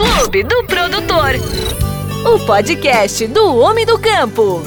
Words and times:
Clube 0.00 0.42
do 0.44 0.64
Produtor. 0.64 1.34
O 2.24 2.46
podcast 2.46 3.26
do 3.26 3.54
Homem 3.56 3.84
do 3.84 3.98
Campo. 3.98 4.62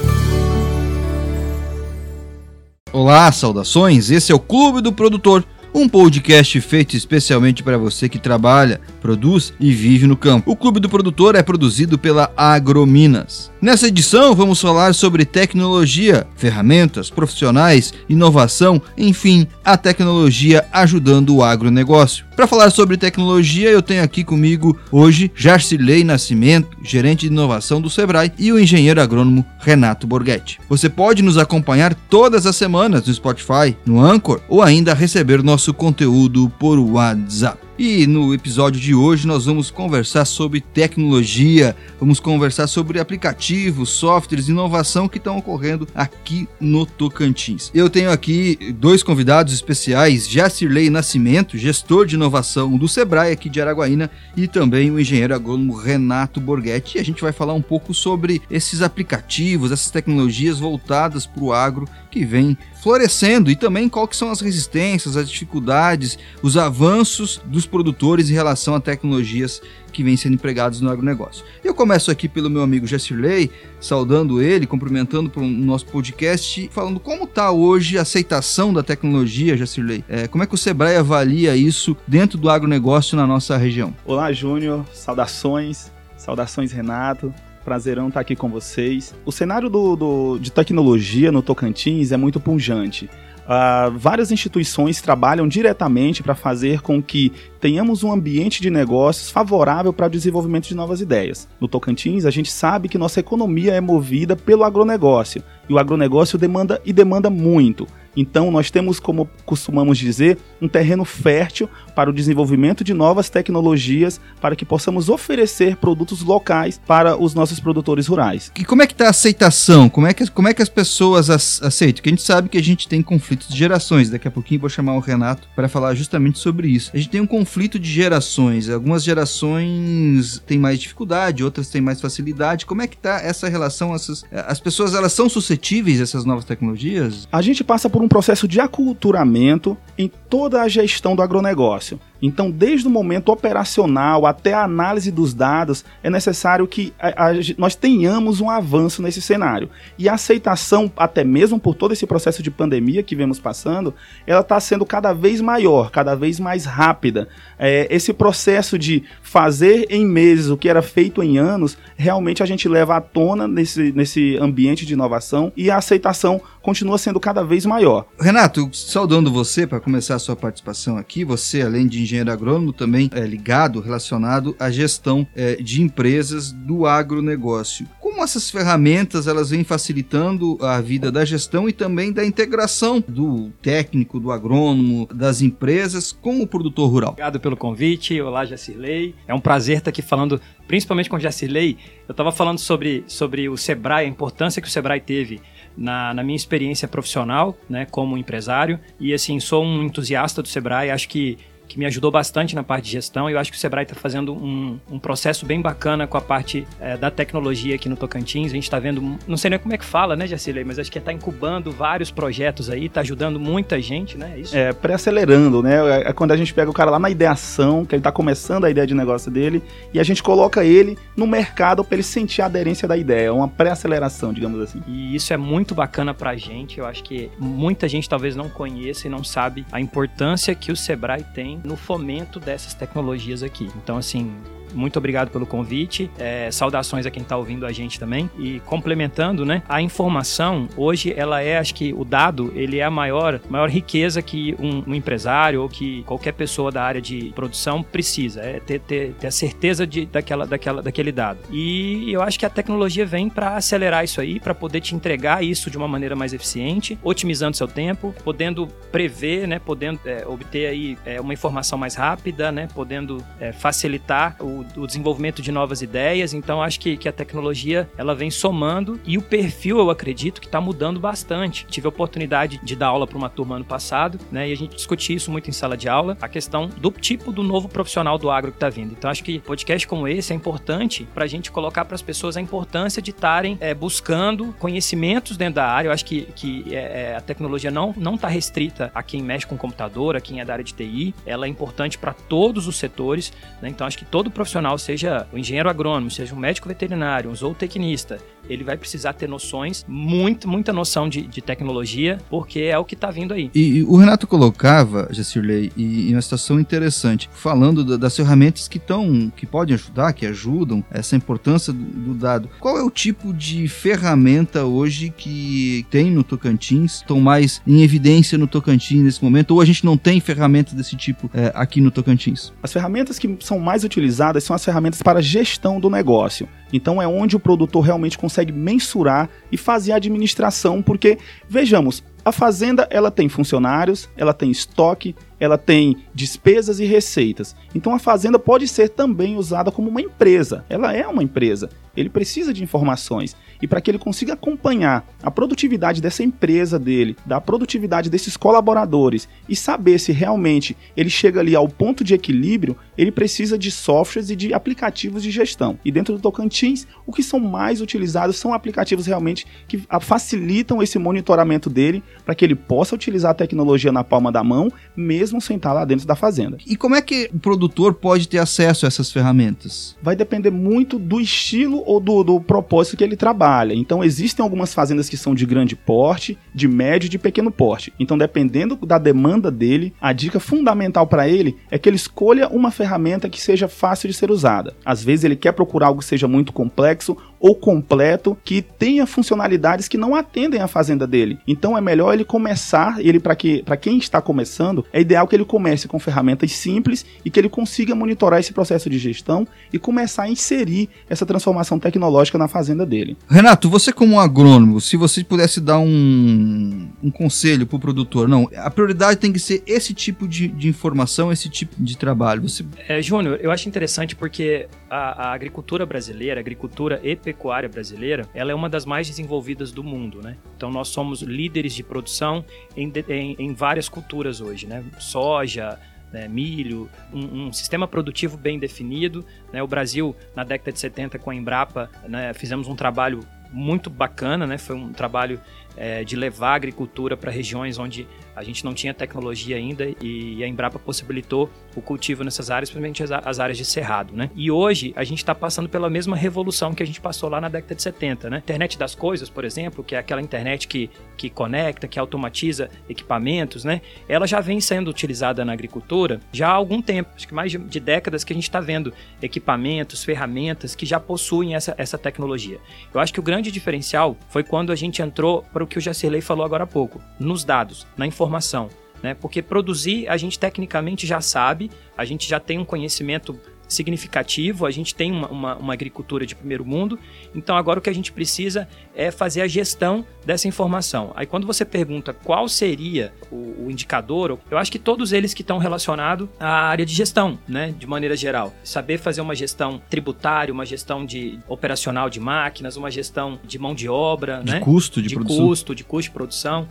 Olá, 2.91 3.31
saudações. 3.31 4.11
Esse 4.11 4.31
é 4.31 4.35
o 4.35 4.39
Clube 4.39 4.79
do 4.79 4.93
Produtor, 4.93 5.43
um 5.73 5.89
podcast 5.89 6.61
feito 6.61 6.95
especialmente 6.95 7.63
para 7.63 7.79
você 7.79 8.07
que 8.07 8.19
trabalha, 8.19 8.79
produz 9.01 9.51
e 9.59 9.73
vive 9.73 10.05
no 10.05 10.15
campo. 10.15 10.51
O 10.51 10.55
Clube 10.55 10.79
do 10.79 10.87
Produtor 10.87 11.33
é 11.33 11.41
produzido 11.41 11.97
pela 11.97 12.31
Agrominas. 12.37 13.51
Nessa 13.63 13.87
edição, 13.87 14.35
vamos 14.35 14.59
falar 14.59 14.93
sobre 14.93 15.23
tecnologia, 15.23 16.27
ferramentas, 16.35 17.09
profissionais, 17.09 17.93
inovação, 18.09 18.81
enfim, 18.97 19.47
a 19.63 19.77
tecnologia 19.77 20.65
ajudando 20.69 21.33
o 21.33 21.41
agronegócio. 21.41 22.25
Para 22.35 22.45
falar 22.45 22.71
sobre 22.71 22.97
tecnologia, 22.97 23.69
eu 23.69 23.81
tenho 23.81 24.03
aqui 24.03 24.21
comigo 24.21 24.77
hoje 24.91 25.31
Jarcilei 25.33 26.03
Nascimento, 26.03 26.75
gerente 26.83 27.21
de 27.21 27.27
inovação 27.27 27.79
do 27.79 27.89
Sebrae, 27.89 28.33
e 28.37 28.51
o 28.51 28.59
engenheiro 28.59 29.01
agrônomo 29.01 29.45
Renato 29.59 30.05
Borghetti. 30.05 30.59
Você 30.67 30.89
pode 30.89 31.21
nos 31.21 31.37
acompanhar 31.37 31.95
todas 31.95 32.45
as 32.45 32.57
semanas 32.57 33.07
no 33.07 33.13
Spotify, 33.13 33.77
no 33.85 34.01
Anchor 34.01 34.41
ou 34.49 34.61
ainda 34.61 34.93
receber 34.93 35.41
nosso 35.41 35.73
conteúdo 35.73 36.51
por 36.59 36.77
WhatsApp. 36.77 37.62
E 37.77 38.05
no 38.05 38.35
episódio 38.35 38.79
de 38.79 38.93
hoje 38.93 39.25
nós 39.25 39.45
vamos 39.45 39.71
conversar 39.71 40.25
sobre 40.25 40.61
tecnologia, 40.61 41.75
vamos 41.99 42.19
conversar 42.19 42.67
sobre 42.67 42.99
aplicativos, 42.99 43.89
softwares, 43.89 44.47
inovação 44.47 45.07
que 45.07 45.17
estão 45.17 45.39
ocorrendo 45.39 45.87
aqui 45.95 46.47
no 46.61 46.85
Tocantins. 46.85 47.71
Eu 47.73 47.89
tenho 47.89 48.11
aqui 48.11 48.75
dois 48.77 49.01
convidados 49.01 49.51
especiais, 49.53 50.29
Jacirley 50.29 50.91
Nascimento, 50.91 51.57
gestor 51.57 52.05
de 52.05 52.13
inovação 52.13 52.77
do 52.77 52.87
Sebrae 52.87 53.31
aqui 53.31 53.49
de 53.49 53.59
Araguaína, 53.59 54.11
e 54.37 54.47
também 54.47 54.91
o 54.91 54.99
engenheiro 54.99 55.33
agrônomo 55.33 55.75
Renato 55.75 56.39
Borghetti. 56.39 56.99
E 56.99 57.01
a 57.01 57.05
gente 57.05 57.23
vai 57.23 57.31
falar 57.31 57.53
um 57.53 57.61
pouco 57.61 57.91
sobre 57.91 58.39
esses 58.51 58.83
aplicativos, 58.83 59.71
essas 59.71 59.89
tecnologias 59.89 60.59
voltadas 60.59 61.25
para 61.25 61.43
o 61.43 61.51
agro 61.51 61.87
que 62.13 62.23
vem 62.23 62.55
florescendo 62.79 63.49
e 63.49 63.55
também 63.55 63.89
qual 63.89 64.07
que 64.07 64.15
são 64.15 64.29
as 64.29 64.39
resistências, 64.39 65.17
as 65.17 65.27
dificuldades, 65.27 66.19
os 66.43 66.55
avanços 66.55 67.41
dos 67.43 67.65
produtores 67.65 68.29
em 68.29 68.33
relação 68.33 68.75
a 68.75 68.79
tecnologias 68.79 69.59
que 69.91 70.03
vêm 70.03 70.15
sendo 70.15 70.35
empregados 70.35 70.79
no 70.79 70.91
agronegócio. 70.91 71.43
Eu 71.63 71.73
começo 71.73 72.11
aqui 72.11 72.29
pelo 72.29 72.51
meu 72.51 72.61
amigo 72.61 72.85
Jessirley, 72.85 73.49
saudando 73.79 74.43
ele, 74.43 74.67
cumprimentando 74.67 75.27
para 75.27 75.41
o 75.41 75.47
nosso 75.47 75.87
podcast, 75.87 76.69
falando 76.71 76.99
como 76.99 77.23
está 77.23 77.49
hoje 77.49 77.97
a 77.97 78.03
aceitação 78.03 78.71
da 78.71 78.83
tecnologia, 78.83 79.57
Jessirley. 79.57 80.05
É, 80.07 80.27
como 80.27 80.43
é 80.43 80.47
que 80.47 80.53
o 80.53 80.57
Sebrae 80.57 80.95
avalia 80.95 81.55
isso 81.55 81.97
dentro 82.07 82.37
do 82.37 82.47
agronegócio 82.47 83.17
na 83.17 83.25
nossa 83.25 83.57
região? 83.57 83.91
Olá, 84.05 84.31
Júnior. 84.31 84.85
Saudações. 84.93 85.91
Saudações, 86.15 86.71
Renato. 86.71 87.33
Prazerão 87.63 88.09
estar 88.09 88.19
aqui 88.19 88.35
com 88.35 88.49
vocês. 88.49 89.15
O 89.25 89.31
cenário 89.31 89.69
do, 89.69 89.95
do, 89.95 90.39
de 90.39 90.51
tecnologia 90.51 91.31
no 91.31 91.41
Tocantins 91.41 92.11
é 92.11 92.17
muito 92.17 92.39
punjante. 92.39 93.09
Uh, 93.43 93.91
várias 93.97 94.31
instituições 94.31 95.01
trabalham 95.01 95.47
diretamente 95.47 96.23
para 96.23 96.33
fazer 96.33 96.81
com 96.81 97.03
que 97.03 97.31
tenhamos 97.59 98.01
um 98.01 98.11
ambiente 98.11 98.61
de 98.61 98.69
negócios 98.69 99.29
favorável 99.29 99.91
para 99.91 100.07
o 100.07 100.09
desenvolvimento 100.09 100.67
de 100.67 100.75
novas 100.75 101.01
ideias. 101.01 101.47
No 101.59 101.67
Tocantins, 101.67 102.25
a 102.25 102.31
gente 102.31 102.49
sabe 102.49 102.87
que 102.87 102.97
nossa 102.97 103.19
economia 103.19 103.73
é 103.73 103.81
movida 103.81 104.35
pelo 104.35 104.63
agronegócio 104.63 105.43
e 105.67 105.73
o 105.73 105.77
agronegócio 105.77 106.37
demanda 106.37 106.81
e 106.85 106.93
demanda 106.93 107.29
muito. 107.29 107.85
Então, 108.15 108.51
nós 108.51 108.69
temos, 108.69 108.99
como 108.99 109.29
costumamos 109.45 109.97
dizer, 109.97 110.37
um 110.61 110.67
terreno 110.67 111.03
fértil 111.03 111.67
para 111.93 112.09
o 112.09 112.13
desenvolvimento 112.13 112.83
de 112.83 112.93
novas 112.93 113.29
tecnologias, 113.29 114.19
para 114.41 114.55
que 114.55 114.65
possamos 114.65 115.09
oferecer 115.09 115.77
produtos 115.77 116.21
locais 116.21 116.79
para 116.85 117.17
os 117.17 117.33
nossos 117.33 117.59
produtores 117.59 118.07
rurais. 118.07 118.51
E 118.57 118.65
como 118.65 118.81
é 118.81 118.87
que 118.87 118.93
está 118.93 119.07
a 119.07 119.09
aceitação? 119.09 119.89
Como 119.89 120.07
é 120.07 120.13
que, 120.13 120.29
como 120.31 120.47
é 120.47 120.53
que 120.53 120.61
as 120.61 120.69
pessoas 120.69 121.29
aceitam? 121.29 121.95
Porque 121.95 122.09
a 122.09 122.11
gente 122.11 122.23
sabe 122.23 122.49
que 122.49 122.57
a 122.57 122.63
gente 122.63 122.87
tem 122.87 123.01
conflitos 123.01 123.47
de 123.47 123.57
gerações. 123.57 124.09
Daqui 124.09 124.27
a 124.27 124.31
pouquinho 124.31 124.61
vou 124.61 124.69
chamar 124.69 124.95
o 124.95 124.99
Renato 124.99 125.47
para 125.55 125.69
falar 125.69 125.93
justamente 125.95 126.39
sobre 126.39 126.67
isso. 126.67 126.91
A 126.93 126.97
gente 126.97 127.09
tem 127.09 127.21
um 127.21 127.27
conflito 127.27 127.79
de 127.79 127.89
gerações. 127.89 128.69
Algumas 128.69 129.03
gerações 129.03 130.41
têm 130.45 130.57
mais 130.57 130.79
dificuldade, 130.79 131.43
outras 131.43 131.69
têm 131.69 131.81
mais 131.81 132.01
facilidade. 132.01 132.65
Como 132.65 132.81
é 132.81 132.87
que 132.87 132.95
está 132.95 133.21
essa 133.21 133.47
relação? 133.49 133.93
Essas, 133.93 134.23
as 134.31 134.59
pessoas 134.59 134.93
elas 134.93 135.13
são 135.13 135.29
suscetíveis 135.29 135.99
a 135.99 136.03
essas 136.03 136.25
novas 136.25 136.45
tecnologias? 136.45 137.27
A 137.31 137.41
gente 137.41 137.63
passa 137.63 137.89
por 137.89 138.01
um 138.01 138.07
processo 138.07 138.47
de 138.47 138.59
aculturamento 138.59 139.77
em 139.97 140.11
toda 140.33 140.63
a 140.63 140.67
gestão 140.67 141.15
do 141.15 141.21
agronegócio. 141.21 141.99
Então, 142.25 142.49
desde 142.49 142.87
o 142.87 142.89
momento 142.89 143.33
operacional 143.33 144.25
até 144.25 144.53
a 144.53 144.63
análise 144.63 145.11
dos 145.11 145.33
dados, 145.33 145.83
é 146.01 146.09
necessário 146.09 146.65
que 146.65 146.93
a, 146.97 147.27
a, 147.27 147.33
nós 147.57 147.75
tenhamos 147.75 148.39
um 148.39 148.49
avanço 148.49 149.01
nesse 149.01 149.21
cenário. 149.21 149.69
E 149.99 150.07
a 150.07 150.13
aceitação, 150.13 150.89
até 150.95 151.21
mesmo 151.25 151.59
por 151.59 151.75
todo 151.75 151.91
esse 151.91 152.07
processo 152.07 152.41
de 152.41 152.49
pandemia 152.49 153.03
que 153.03 153.13
vemos 153.13 153.41
passando, 153.41 153.93
ela 154.25 154.39
está 154.39 154.57
sendo 154.61 154.85
cada 154.85 155.11
vez 155.11 155.41
maior, 155.41 155.91
cada 155.91 156.15
vez 156.15 156.39
mais 156.39 156.63
rápida. 156.63 157.27
É, 157.59 157.93
esse 157.93 158.13
processo 158.13 158.79
de 158.79 159.03
fazer 159.21 159.87
em 159.89 160.05
meses 160.05 160.47
o 160.49 160.55
que 160.55 160.69
era 160.69 160.81
feito 160.81 161.21
em 161.21 161.37
anos, 161.37 161.77
realmente 161.97 162.41
a 162.41 162.45
gente 162.45 162.69
leva 162.69 162.95
à 162.95 163.01
tona 163.01 163.49
nesse, 163.49 163.91
nesse 163.91 164.37
ambiente 164.37 164.85
de 164.85 164.93
inovação 164.93 165.51
e 165.57 165.69
a 165.69 165.75
aceitação 165.75 166.41
continua 166.61 166.97
sendo 166.97 167.19
cada 167.19 167.43
vez 167.43 167.65
maior. 167.65 168.05
Renato, 168.17 168.69
saudando 168.71 169.29
você 169.29 169.67
para 169.67 169.81
começar 169.81 170.15
a 170.15 170.19
sua 170.19 170.37
participação 170.37 170.97
aqui, 170.97 171.25
você, 171.25 171.61
além 171.61 171.85
de 171.85 172.01
engenheiro 172.01 172.12
agrônomo, 172.21 172.73
também 172.73 173.09
é 173.13 173.21
ligado, 173.21 173.79
relacionado 173.79 174.55
à 174.59 174.69
gestão 174.69 175.25
é, 175.35 175.55
de 175.55 175.81
empresas 175.81 176.51
do 176.51 176.85
agronegócio. 176.85 177.87
Como 177.99 178.23
essas 178.23 178.49
ferramentas 178.49 179.27
elas 179.27 179.49
vêm 179.49 179.63
facilitando 179.63 180.57
a 180.61 180.79
vida 180.81 181.11
da 181.11 181.25
gestão 181.25 181.67
e 181.67 181.73
também 181.73 182.11
da 182.11 182.25
integração 182.25 183.03
do 183.07 183.49
técnico, 183.61 184.19
do 184.19 184.31
agrônomo, 184.31 185.07
das 185.13 185.41
empresas 185.41 186.11
com 186.11 186.41
o 186.41 186.47
produtor 186.47 186.89
rural? 186.89 187.11
Obrigado 187.11 187.39
pelo 187.39 187.57
convite. 187.57 188.19
Olá, 188.21 188.45
Jacirlei. 188.45 189.15
É 189.27 189.33
um 189.33 189.39
prazer 189.39 189.77
estar 189.77 189.89
aqui 189.89 190.01
falando, 190.01 190.39
principalmente 190.67 191.09
com 191.09 191.15
o 191.15 191.19
Jacirlei. 191.19 191.77
Eu 192.07 192.11
estava 192.11 192.31
falando 192.31 192.59
sobre, 192.59 193.03
sobre 193.07 193.49
o 193.49 193.57
Sebrae, 193.57 194.05
a 194.05 194.09
importância 194.09 194.61
que 194.61 194.67
o 194.67 194.71
Sebrae 194.71 195.01
teve 195.01 195.41
na, 195.75 196.13
na 196.13 196.23
minha 196.23 196.35
experiência 196.35 196.87
profissional, 196.87 197.57
né, 197.69 197.85
como 197.89 198.17
empresário. 198.17 198.79
E 198.99 199.13
assim, 199.13 199.39
sou 199.39 199.63
um 199.63 199.83
entusiasta 199.83 200.41
do 200.41 200.47
Sebrae, 200.47 200.91
acho 200.91 201.09
que 201.09 201.37
que 201.67 201.79
me 201.79 201.85
ajudou 201.85 202.11
bastante 202.11 202.55
na 202.55 202.63
parte 202.63 202.85
de 202.85 202.91
gestão. 202.91 203.29
E 203.29 203.33
eu 203.33 203.39
acho 203.39 203.51
que 203.51 203.57
o 203.57 203.59
Sebrae 203.59 203.83
está 203.83 203.95
fazendo 203.95 204.33
um, 204.33 204.79
um, 204.91 204.99
processo 204.99 205.45
bem 205.45 205.61
bacana 205.61 206.05
com 206.05 206.17
a 206.17 206.21
parte 206.21 206.67
é, 206.79 206.97
da 206.97 207.09
tecnologia 207.09 207.75
aqui 207.75 207.89
no 207.89 207.95
Tocantins. 207.95 208.51
A 208.51 208.55
gente 208.55 208.63
está 208.63 208.79
vendo, 208.79 209.17
não 209.27 209.37
sei 209.37 209.49
nem 209.49 209.59
como 209.59 209.73
é 209.73 209.77
que 209.77 209.85
fala, 209.85 210.15
né, 210.15 210.27
Jacilei, 210.27 210.63
mas 210.63 210.79
acho 210.79 210.91
que 210.91 210.97
está 210.97 211.11
incubando 211.11 211.71
vários 211.71 212.11
projetos 212.11 212.69
aí, 212.69 212.85
está 212.85 213.01
ajudando 213.01 213.39
muita 213.39 213.81
gente, 213.81 214.17
né? 214.17 214.33
É 214.35 214.39
isso? 214.39 214.55
É, 214.55 214.73
pré-acelerando, 214.73 215.63
né? 215.63 216.01
É, 216.01 216.09
é 216.09 216.13
quando 216.13 216.31
a 216.31 216.37
gente 216.37 216.53
pega 216.53 216.69
o 216.69 216.73
cara 216.73 216.91
lá 216.91 216.99
na 216.99 217.09
ideação, 217.09 217.85
que 217.85 217.95
ele 217.95 217.99
está 218.01 218.11
começando 218.11 218.65
a 218.65 218.69
ideia 218.69 218.85
de 218.85 218.93
negócio 218.93 219.31
dele, 219.31 219.63
e 219.93 219.99
a 219.99 220.03
gente 220.03 220.21
coloca 220.21 220.63
ele 220.63 220.97
no 221.15 221.25
mercado 221.25 221.83
para 221.83 221.95
ele 221.95 222.03
sentir 222.03 222.41
a 222.41 222.45
aderência 222.45 222.87
da 222.87 222.97
ideia, 222.97 223.33
uma 223.33 223.47
pré-aceleração, 223.47 224.33
digamos 224.33 224.61
assim. 224.61 224.81
E 224.87 225.15
isso 225.15 225.33
é 225.33 225.37
muito 225.37 225.73
bacana 225.73 226.13
para 226.13 226.31
a 226.31 226.35
gente. 226.35 226.79
Eu 226.79 226.85
acho 226.85 227.03
que 227.03 227.29
muita 227.39 227.87
gente 227.87 228.07
talvez 228.07 228.35
não 228.35 228.49
conheça 228.49 229.07
e 229.07 229.09
não 229.09 229.23
sabe 229.23 229.65
a 229.71 229.79
importância 229.79 230.53
que 230.53 230.71
o 230.71 230.75
Sebrae 230.75 231.23
tem 231.33 231.61
no 231.63 231.75
fomento 231.75 232.39
dessas 232.39 232.73
tecnologias 232.73 233.41
aqui. 233.43 233.69
Então, 233.75 233.97
assim, 233.97 234.35
muito 234.73 234.97
obrigado 234.97 235.29
pelo 235.29 235.45
convite. 235.45 236.09
É, 236.17 236.49
saudações 236.51 237.05
a 237.05 237.11
quem 237.11 237.23
está 237.23 237.37
ouvindo 237.37 237.65
a 237.65 237.71
gente 237.71 237.99
também. 237.99 238.29
E 238.37 238.59
complementando, 238.61 239.45
né? 239.45 239.63
A 239.67 239.81
informação, 239.81 240.67
hoje, 240.75 241.13
ela 241.15 241.41
é, 241.41 241.57
acho 241.57 241.73
que 241.73 241.93
o 241.93 242.03
dado, 242.03 242.51
ele 242.55 242.79
é 242.79 242.83
a 242.83 242.91
maior, 242.91 243.39
maior 243.49 243.69
riqueza 243.69 244.21
que 244.21 244.55
um, 244.59 244.83
um 244.87 244.95
empresário 244.95 245.61
ou 245.61 245.69
que 245.69 246.03
qualquer 246.03 246.33
pessoa 246.33 246.71
da 246.71 246.83
área 246.83 247.01
de 247.01 247.31
produção 247.35 247.83
precisa. 247.83 248.41
É 248.41 248.59
ter, 248.59 248.79
ter, 248.79 249.13
ter 249.13 249.27
a 249.27 249.31
certeza 249.31 249.85
de, 249.85 250.05
daquela, 250.05 250.45
daquela, 250.45 250.81
daquele 250.81 251.11
dado. 251.11 251.39
E 251.51 252.11
eu 252.11 252.21
acho 252.21 252.39
que 252.39 252.45
a 252.45 252.49
tecnologia 252.49 253.05
vem 253.05 253.29
para 253.29 253.55
acelerar 253.55 254.03
isso 254.03 254.21
aí, 254.21 254.39
para 254.39 254.53
poder 254.53 254.81
te 254.81 254.95
entregar 254.95 255.43
isso 255.43 255.69
de 255.69 255.77
uma 255.77 255.87
maneira 255.87 256.15
mais 256.15 256.33
eficiente, 256.33 256.97
otimizando 257.03 257.55
seu 257.57 257.67
tempo, 257.67 258.13
podendo 258.23 258.67
prever, 258.91 259.47
né? 259.47 259.59
Podendo 259.59 259.99
é, 260.05 260.25
obter 260.27 260.67
aí 260.67 260.97
é, 261.05 261.19
uma 261.19 261.33
informação 261.33 261.77
mais 261.77 261.95
rápida, 261.95 262.51
né? 262.51 262.67
Podendo 262.73 263.23
é, 263.39 263.51
facilitar 263.51 264.35
o 264.39 264.62
o, 264.75 264.87
desenvolvimento 264.87 265.41
de 265.41 265.51
novas 265.51 265.81
ideias. 265.81 266.33
Então 266.33 266.61
acho 266.61 266.79
que, 266.79 266.97
que 266.97 267.07
a 267.07 267.11
tecnologia 267.11 267.89
ela 267.97 268.15
vem 268.15 268.29
somando 268.29 268.99
e 269.05 269.17
o 269.17 269.21
perfil 269.21 269.77
eu 269.77 269.89
acredito 269.89 270.39
que 270.41 270.47
está 270.47 270.61
mudando 270.61 270.99
bastante. 270.99 271.65
Tive 271.65 271.87
a 271.87 271.89
oportunidade 271.89 272.59
de 272.63 272.75
dar 272.75 272.87
aula 272.87 273.07
para 273.07 273.17
uma 273.17 273.29
turma 273.29 273.55
ano 273.55 273.65
passado, 273.65 274.19
né? 274.31 274.49
E 274.49 274.53
a 274.53 274.55
gente 274.55 274.75
discutiu 274.75 275.15
isso 275.15 275.31
muito 275.31 275.49
em 275.49 275.53
sala 275.53 275.75
de 275.75 275.89
aula, 275.89 276.17
a 276.21 276.27
questão 276.27 276.67
do 276.67 276.91
tipo 276.91 277.31
do 277.31 277.43
novo 277.43 277.67
profissional 277.67 278.17
do 278.17 278.29
agro 278.29 278.51
que 278.51 278.57
está 278.57 278.69
vindo. 278.69 278.91
Então 278.91 279.09
acho 279.09 279.23
que 279.23 279.39
podcast 279.39 279.87
como 279.87 280.07
esse 280.07 280.33
é 280.33 280.35
importante 280.35 281.07
para 281.13 281.25
a 281.25 281.27
gente 281.27 281.51
colocar 281.51 281.85
para 281.85 281.95
as 281.95 282.01
pessoas 282.01 282.37
a 282.37 282.41
importância 282.41 283.01
de 283.01 283.11
estarem 283.11 283.57
é, 283.59 283.73
buscando 283.73 284.53
conhecimentos 284.59 285.37
dentro 285.37 285.55
da 285.55 285.67
área. 285.67 285.89
Eu 285.89 285.93
acho 285.93 286.05
que, 286.05 286.23
que 286.35 286.75
é 286.75 287.15
a 287.15 287.21
tecnologia 287.21 287.71
não 287.71 287.93
não 287.97 288.15
está 288.15 288.27
restrita 288.27 288.91
a 288.93 289.01
quem 289.01 289.21
mexe 289.21 289.45
com 289.45 289.57
computador, 289.57 290.15
a 290.15 290.21
quem 290.21 290.39
é 290.39 290.45
da 290.45 290.53
área 290.53 290.63
de 290.63 290.73
TI. 290.73 291.13
Ela 291.25 291.45
é 291.45 291.49
importante 291.49 291.97
para 291.97 292.13
todos 292.13 292.67
os 292.67 292.75
setores. 292.75 293.33
Né? 293.61 293.69
Então 293.69 293.85
acho 293.85 293.97
que 293.97 294.05
todo 294.05 294.29
profissional 294.29 294.52
profissional, 294.53 294.77
seja 294.77 295.27
o 295.33 295.37
engenheiro 295.37 295.69
agrônomo, 295.69 296.11
seja 296.11 296.35
um 296.35 296.37
médico 296.37 296.67
veterinário, 296.67 297.29
um 297.29 297.35
zootecnista, 297.35 298.19
ele 298.49 298.63
vai 298.63 298.77
precisar 298.77 299.13
ter 299.13 299.27
noções, 299.27 299.85
muito, 299.87 300.47
muita 300.47 300.73
noção 300.73 301.07
de, 301.07 301.21
de 301.21 301.41
tecnologia, 301.41 302.19
porque 302.29 302.61
é 302.61 302.77
o 302.77 302.85
que 302.85 302.95
está 302.95 303.09
vindo 303.09 303.33
aí. 303.33 303.49
E, 303.53 303.77
e, 303.77 303.83
o 303.83 303.95
Renato 303.95 304.27
colocava, 304.27 305.07
Jacirley, 305.11 305.71
e, 305.77 306.09
e 306.09 306.13
uma 306.13 306.21
situação 306.21 306.59
interessante, 306.59 307.29
falando 307.33 307.83
da, 307.83 307.97
das 307.97 308.15
ferramentas 308.15 308.67
que 308.67 308.77
estão, 308.77 309.31
que 309.35 309.45
podem 309.45 309.73
ajudar, 309.75 310.13
que 310.13 310.25
ajudam, 310.25 310.83
essa 310.91 311.15
importância 311.15 311.71
do, 311.71 311.79
do, 311.79 312.13
dado. 312.13 312.49
Qual 312.59 312.77
é 312.77 312.83
o 312.83 312.89
tipo 312.89 313.33
de 313.33 313.67
ferramenta 313.67 314.65
hoje 314.65 315.13
que 315.15 315.85
tem 315.89 316.11
no 316.11 316.23
Tocantins, 316.23 316.95
estão 316.95 317.19
mais 317.19 317.61
em 317.65 317.81
evidência 317.81 318.37
no 318.37 318.47
Tocantins 318.47 319.01
nesse 319.01 319.23
momento, 319.23 319.51
ou 319.51 319.61
a 319.61 319.65
gente 319.65 319.85
não 319.85 319.97
tem 319.97 320.19
ferramentas 320.19 320.73
desse 320.73 320.95
tipo 320.95 321.29
é, 321.33 321.51
aqui 321.55 321.79
no 321.79 321.91
Tocantins? 321.91 322.51
As 322.61 322.73
ferramentas 322.73 323.17
que 323.17 323.37
são 323.39 323.59
mais 323.59 323.83
utilizadas 323.83 324.42
são 324.43 324.55
as 324.55 324.63
ferramentas 324.63 325.01
para 325.01 325.21
gestão 325.21 325.79
do 325.79 325.89
negócio. 325.89 326.47
Então 326.71 327.01
é 327.01 327.07
onde 327.07 327.35
o 327.35 327.39
produtor 327.39 327.83
realmente 327.83 328.17
consegue 328.17 328.51
mensurar 328.51 329.29
e 329.51 329.57
fazer 329.57 329.91
a 329.91 329.97
administração, 329.97 330.81
porque 330.81 331.17
vejamos, 331.47 332.03
a 332.25 332.31
fazenda 332.31 332.87
ela 332.89 333.11
tem 333.11 333.27
funcionários, 333.27 334.09
ela 334.15 334.33
tem 334.33 334.49
estoque, 334.49 335.15
ela 335.39 335.57
tem 335.57 335.97
despesas 336.13 336.79
e 336.79 336.85
receitas. 336.85 337.55
Então 337.73 337.93
a 337.93 337.99
fazenda 337.99 338.37
pode 338.37 338.67
ser 338.67 338.89
também 338.89 339.35
usada 339.35 339.71
como 339.71 339.89
uma 339.89 340.01
empresa. 340.01 340.65
Ela 340.69 340.93
é 340.93 341.07
uma 341.07 341.23
empresa. 341.23 341.69
Ele 341.95 342.09
precisa 342.09 342.53
de 342.53 342.63
informações 342.63 343.35
e 343.61 343.67
para 343.67 343.79
que 343.79 343.89
ele 343.89 343.99
consiga 343.99 344.33
acompanhar 344.33 345.07
a 345.21 345.31
produtividade 345.31 346.01
dessa 346.01 346.23
empresa 346.23 346.79
dele, 346.79 347.15
da 347.25 347.39
produtividade 347.39 348.09
desses 348.09 348.35
colaboradores 348.35 349.29
e 349.47 349.55
saber 349.55 349.99
se 349.99 350.11
realmente 350.11 350.75
ele 350.97 351.09
chega 351.09 351.39
ali 351.39 351.55
ao 351.55 351.69
ponto 351.69 352.03
de 352.03 352.13
equilíbrio, 352.13 352.75
ele 352.97 353.11
precisa 353.11 353.57
de 353.57 353.69
softwares 353.69 354.29
e 354.29 354.35
de 354.35 354.53
aplicativos 354.53 355.21
de 355.21 355.29
gestão. 355.31 355.77
E 355.85 355.91
dentro 355.91 356.15
do 356.15 356.19
Tocantins, 356.19 356.87
o 357.05 357.13
que 357.13 357.23
são 357.23 357.39
mais 357.39 357.79
utilizados 357.79 358.37
são 358.37 358.53
aplicativos 358.53 359.05
realmente 359.05 359.45
que 359.67 359.83
facilitam 360.01 360.81
esse 360.81 360.97
monitoramento 360.97 361.69
dele 361.69 362.03
para 362.25 362.35
que 362.35 362.43
ele 362.43 362.55
possa 362.55 362.95
utilizar 362.95 363.31
a 363.31 363.35
tecnologia 363.35 363.91
na 363.91 364.03
palma 364.03 364.31
da 364.31 364.43
mão, 364.43 364.71
mesmo 364.95 365.22
sem 365.39 365.57
estar 365.57 365.73
lá 365.73 365.85
dentro 365.85 366.07
da 366.07 366.15
fazenda. 366.15 366.57
E 366.65 366.75
como 366.75 366.95
é 366.95 367.01
que 367.01 367.29
o 367.33 367.39
produtor 367.39 367.93
pode 367.93 368.27
ter 368.27 368.37
acesso 368.37 368.85
a 368.85 368.87
essas 368.87 369.11
ferramentas? 369.11 369.95
Vai 370.01 370.15
depender 370.15 370.51
muito 370.51 370.97
do 370.99 371.19
estilo 371.19 371.83
ou 371.85 371.99
do, 371.99 372.23
do 372.23 372.41
propósito 372.41 372.97
que 372.97 373.03
ele 373.03 373.15
trabalha. 373.15 373.73
Então, 373.73 374.03
existem 374.03 374.43
algumas 374.43 374.73
fazendas 374.73 375.09
que 375.09 375.17
são 375.17 375.33
de 375.33 375.45
grande 375.45 375.75
porte, 375.75 376.37
de 376.53 376.67
médio 376.67 377.07
e 377.07 377.09
de 377.09 377.19
pequeno 377.19 377.51
porte. 377.51 377.93
Então, 377.99 378.17
dependendo 378.17 378.75
da 378.75 378.97
demanda 378.97 379.49
dele, 379.49 379.93
a 380.01 380.13
dica 380.13 380.39
fundamental 380.39 381.07
para 381.07 381.27
ele 381.27 381.57
é 381.69 381.77
que 381.77 381.89
ele 381.89 381.95
escolha 381.95 382.47
uma 382.47 382.71
ferramenta 382.71 383.29
que 383.29 383.41
seja 383.41 383.67
fácil 383.67 384.09
de 384.09 384.13
ser 384.13 384.31
usada. 384.31 384.75
Às 384.85 385.03
vezes, 385.03 385.25
ele 385.25 385.35
quer 385.35 385.53
procurar 385.53 385.87
algo 385.87 385.99
que 385.99 386.05
seja 386.05 386.27
muito 386.27 386.53
complexo 386.53 387.17
ou 387.43 387.53
completo, 387.53 388.37
que 388.41 388.61
tenha 388.61 389.05
funcionalidades 389.05 389.89
que 389.89 389.97
não 389.97 390.15
atendem 390.15 390.61
a 390.61 390.67
fazenda 390.67 391.05
dele. 391.05 391.37
Então, 391.45 391.77
é 391.77 391.81
melhor 391.81 392.13
ele 392.13 392.23
começar, 392.23 392.95
ele 393.01 393.19
para 393.19 393.35
que, 393.35 393.61
quem 393.81 393.97
está 393.97 394.21
começando, 394.21 394.85
é 394.93 395.01
ideal 395.01 395.27
que 395.27 395.35
ele 395.35 395.43
comece 395.43 395.85
com 395.85 395.99
ferramentas 395.99 396.53
simples 396.53 397.05
e 397.25 397.29
que 397.29 397.37
ele 397.37 397.49
consiga 397.49 397.93
monitorar 397.93 398.39
esse 398.39 398.53
processo 398.53 398.89
de 398.89 398.97
gestão 398.97 399.45
e 399.73 399.77
começar 399.77 400.23
a 400.23 400.29
inserir 400.29 400.89
essa 401.09 401.25
transformação 401.25 401.77
tecnológica 401.77 402.37
na 402.37 402.47
fazenda 402.47 402.85
dele. 402.85 403.17
Renato, 403.29 403.69
você 403.69 403.91
como 403.91 404.21
agrônomo, 404.21 404.79
se 404.79 404.95
você 404.95 405.21
pudesse 405.21 405.59
dar 405.59 405.79
um, 405.79 406.87
um 407.03 407.11
conselho 407.11 407.67
para 407.67 407.75
o 407.75 407.79
produtor, 407.79 408.25
não, 408.25 408.49
a 408.55 408.71
prioridade 408.71 409.19
tem 409.19 409.33
que 409.33 409.39
ser 409.39 409.61
esse 409.67 409.93
tipo 409.93 410.29
de, 410.29 410.47
de 410.47 410.69
informação, 410.69 411.29
esse 411.29 411.49
tipo 411.49 411.75
de 411.77 411.97
trabalho. 411.97 412.47
Você... 412.47 412.63
É, 412.87 413.01
Júnior, 413.01 413.37
eu 413.41 413.51
acho 413.51 413.67
interessante 413.67 414.15
porque 414.15 414.69
a, 414.89 415.27
a 415.27 415.33
agricultura 415.33 415.85
brasileira, 415.85 416.39
a 416.39 416.41
agricultura 416.41 417.01
e 417.03 417.32
pecuária 417.33 417.67
brasileira, 417.67 418.27
ela 418.33 418.51
é 418.51 418.55
uma 418.55 418.69
das 418.69 418.85
mais 418.85 419.07
desenvolvidas 419.07 419.71
do 419.71 419.83
mundo, 419.83 420.21
né? 420.21 420.37
Então 420.55 420.69
nós 420.69 420.89
somos 420.89 421.21
líderes 421.21 421.73
de 421.73 421.83
produção 421.83 422.45
em, 422.77 422.91
em, 423.09 423.35
em 423.39 423.53
várias 423.53 423.89
culturas 423.89 424.39
hoje, 424.39 424.67
né? 424.67 424.83
Soja, 424.99 425.79
né, 426.11 426.27
milho, 426.27 426.87
um, 427.11 427.47
um, 427.47 427.51
sistema 427.51 427.87
produtivo 427.87 428.37
bem 428.37 428.59
definido. 428.59 429.25
Né? 429.51 429.63
O 429.63 429.67
Brasil, 429.67 430.15
na 430.35 430.43
década 430.43 430.71
de 430.71 430.79
70, 430.79 431.17
com 431.17 431.31
a 431.31 431.35
Embrapa, 431.35 431.89
né, 432.07 432.31
fizemos 432.35 432.67
um 432.67 432.75
trabalho 432.75 433.21
muito 433.51 433.89
bacana, 433.89 434.45
né? 434.45 434.59
foi 434.59 434.75
um 434.75 434.93
trabalho 434.93 435.41
é, 435.75 436.03
de 436.03 436.15
levar 436.15 436.51
a 436.51 436.55
agricultura 436.55 437.17
para 437.17 437.31
regiões 437.31 437.79
onde 437.79 438.07
a 438.35 438.43
gente 438.43 438.65
não 438.65 438.73
tinha 438.73 438.93
tecnologia 438.93 439.57
ainda 439.57 439.93
e 440.01 440.43
a 440.43 440.47
Embrapa 440.47 440.79
possibilitou 440.79 441.49
o 441.75 441.81
cultivo 441.81 442.23
nessas 442.23 442.49
áreas, 442.49 442.69
principalmente 442.69 443.03
as, 443.03 443.39
áreas 443.39 443.57
de 443.57 443.65
cerrado, 443.65 444.15
né? 444.15 444.29
E 444.35 444.49
hoje 444.49 444.93
a 444.95 445.03
gente 445.03 445.19
está 445.19 445.35
passando 445.35 445.69
pela 445.69 445.89
mesma 445.89 446.15
revolução 446.15 446.73
que 446.73 446.81
a 446.81 446.85
gente 446.85 446.99
passou 446.99 447.29
lá 447.29 447.39
na 447.39 447.49
década 447.49 447.75
de 447.75 447.81
70, 447.81 448.29
né? 448.29 448.37
Internet 448.37 448.77
das 448.77 448.95
coisas, 448.95 449.29
por 449.29 449.45
exemplo, 449.45 449.83
que 449.83 449.95
é 449.95 449.99
aquela 449.99 450.21
internet 450.21 450.67
que, 450.67 450.89
que 451.15 451.29
conecta, 451.29 451.87
que 451.87 451.99
automatiza 451.99 452.69
equipamentos, 452.89 453.63
né? 453.63 453.81
Ela 454.07 454.25
já 454.25 454.39
vem 454.39 454.59
sendo 454.59 454.89
utilizada 454.89 455.45
na 455.45 455.53
agricultura 455.53 456.19
já 456.31 456.49
há 456.49 456.53
algum 456.53 456.81
tempo, 456.81 457.11
acho 457.15 457.27
que 457.27 457.33
mais 457.33 457.51
de, 457.51 457.79
décadas 457.79 458.23
que 458.23 458.33
a 458.33 458.35
gente 458.35 458.43
está 458.43 458.59
vendo 458.59 458.93
equipamentos, 459.21 460.03
ferramentas 460.03 460.75
que 460.75 460.85
já 460.85 460.99
possuem 460.99 461.55
essa, 461.55 461.75
essa 461.77 461.97
tecnologia. 461.97 462.59
Eu 462.93 462.99
acho 462.99 463.13
que 463.13 463.19
o 463.19 463.23
grande 463.23 463.51
diferencial 463.51 464.17
foi 464.29 464.43
quando 464.43 464.71
a 464.71 464.75
gente 464.75 465.01
entrou 465.01 465.43
para 465.53 465.63
o 465.63 465.67
que 465.67 465.77
o 465.77 465.81
Jacirley 465.81 466.21
falou 466.21 466.45
agora 466.45 466.63
há 466.63 466.67
pouco, 466.67 467.01
nos 467.19 467.43
dados, 467.43 467.85
na 467.97 468.07
informação 468.07 468.22
informação. 468.23 468.69
Né? 469.01 469.13
Porque 469.13 469.41
produzir 469.41 470.07
a 470.07 470.15
gente 470.15 470.39
tecnicamente 470.39 471.05
já 471.05 471.19
sabe, 471.19 471.69
a 471.97 472.05
gente 472.05 472.27
já 472.27 472.39
tem 472.39 472.57
um 472.57 472.65
conhecimento 472.65 473.37
significativo, 473.67 474.65
a 474.65 474.71
gente 474.71 474.93
tem 474.93 475.11
uma, 475.11 475.27
uma, 475.27 475.55
uma, 475.55 475.73
agricultura 475.73 476.25
de 476.25 476.35
primeiro 476.35 476.63
mundo, 476.63 476.99
então 477.33 477.57
agora 477.57 477.79
o 477.79 477.81
que 477.81 477.89
a 477.89 477.93
gente 477.93 478.11
precisa 478.11 478.67
é 478.95 479.09
fazer 479.09 479.41
a 479.41 479.47
gestão 479.47 480.05
dessa 480.23 480.47
informação. 480.47 481.11
Aí 481.15 481.25
quando 481.25 481.47
você 481.47 481.65
pergunta 481.65 482.13
qual 482.13 482.47
seria 482.47 483.11
o, 483.31 483.65
o 483.65 483.71
indicador, 483.71 484.37
eu 484.51 484.57
acho 484.57 484.71
que 484.71 484.77
todos 484.77 485.11
eles 485.11 485.33
que 485.33 485.41
estão 485.41 485.57
relacionados 485.57 486.29
à 486.39 486.67
área 486.67 486.85
de 486.85 486.93
gestão, 486.93 487.39
né, 487.47 487.73
de 487.77 487.87
maneira 487.87 488.15
geral. 488.15 488.53
Saber 488.63 488.99
fazer 488.99 489.21
uma 489.21 489.33
gestão 489.33 489.81
tributária, 489.89 490.53
uma 490.53 490.65
gestão 490.65 491.05
de 491.05 491.39
operacional 491.47 492.09
de 492.09 492.19
máquinas, 492.19 492.77
uma 492.77 492.91
gestão 492.91 493.39
de 493.43 493.57
mão 493.57 493.73
de 493.73 493.89
obra, 493.89 494.41
de 494.43 494.53
né? 494.53 494.59
custo 494.59 495.01
de, 495.01 495.09
de 495.09 495.15
produção. 495.15 495.47
custo, 495.47 495.75
de 495.75 495.83
custo 495.83 496.09
de 496.09 496.13
produção 496.13 496.67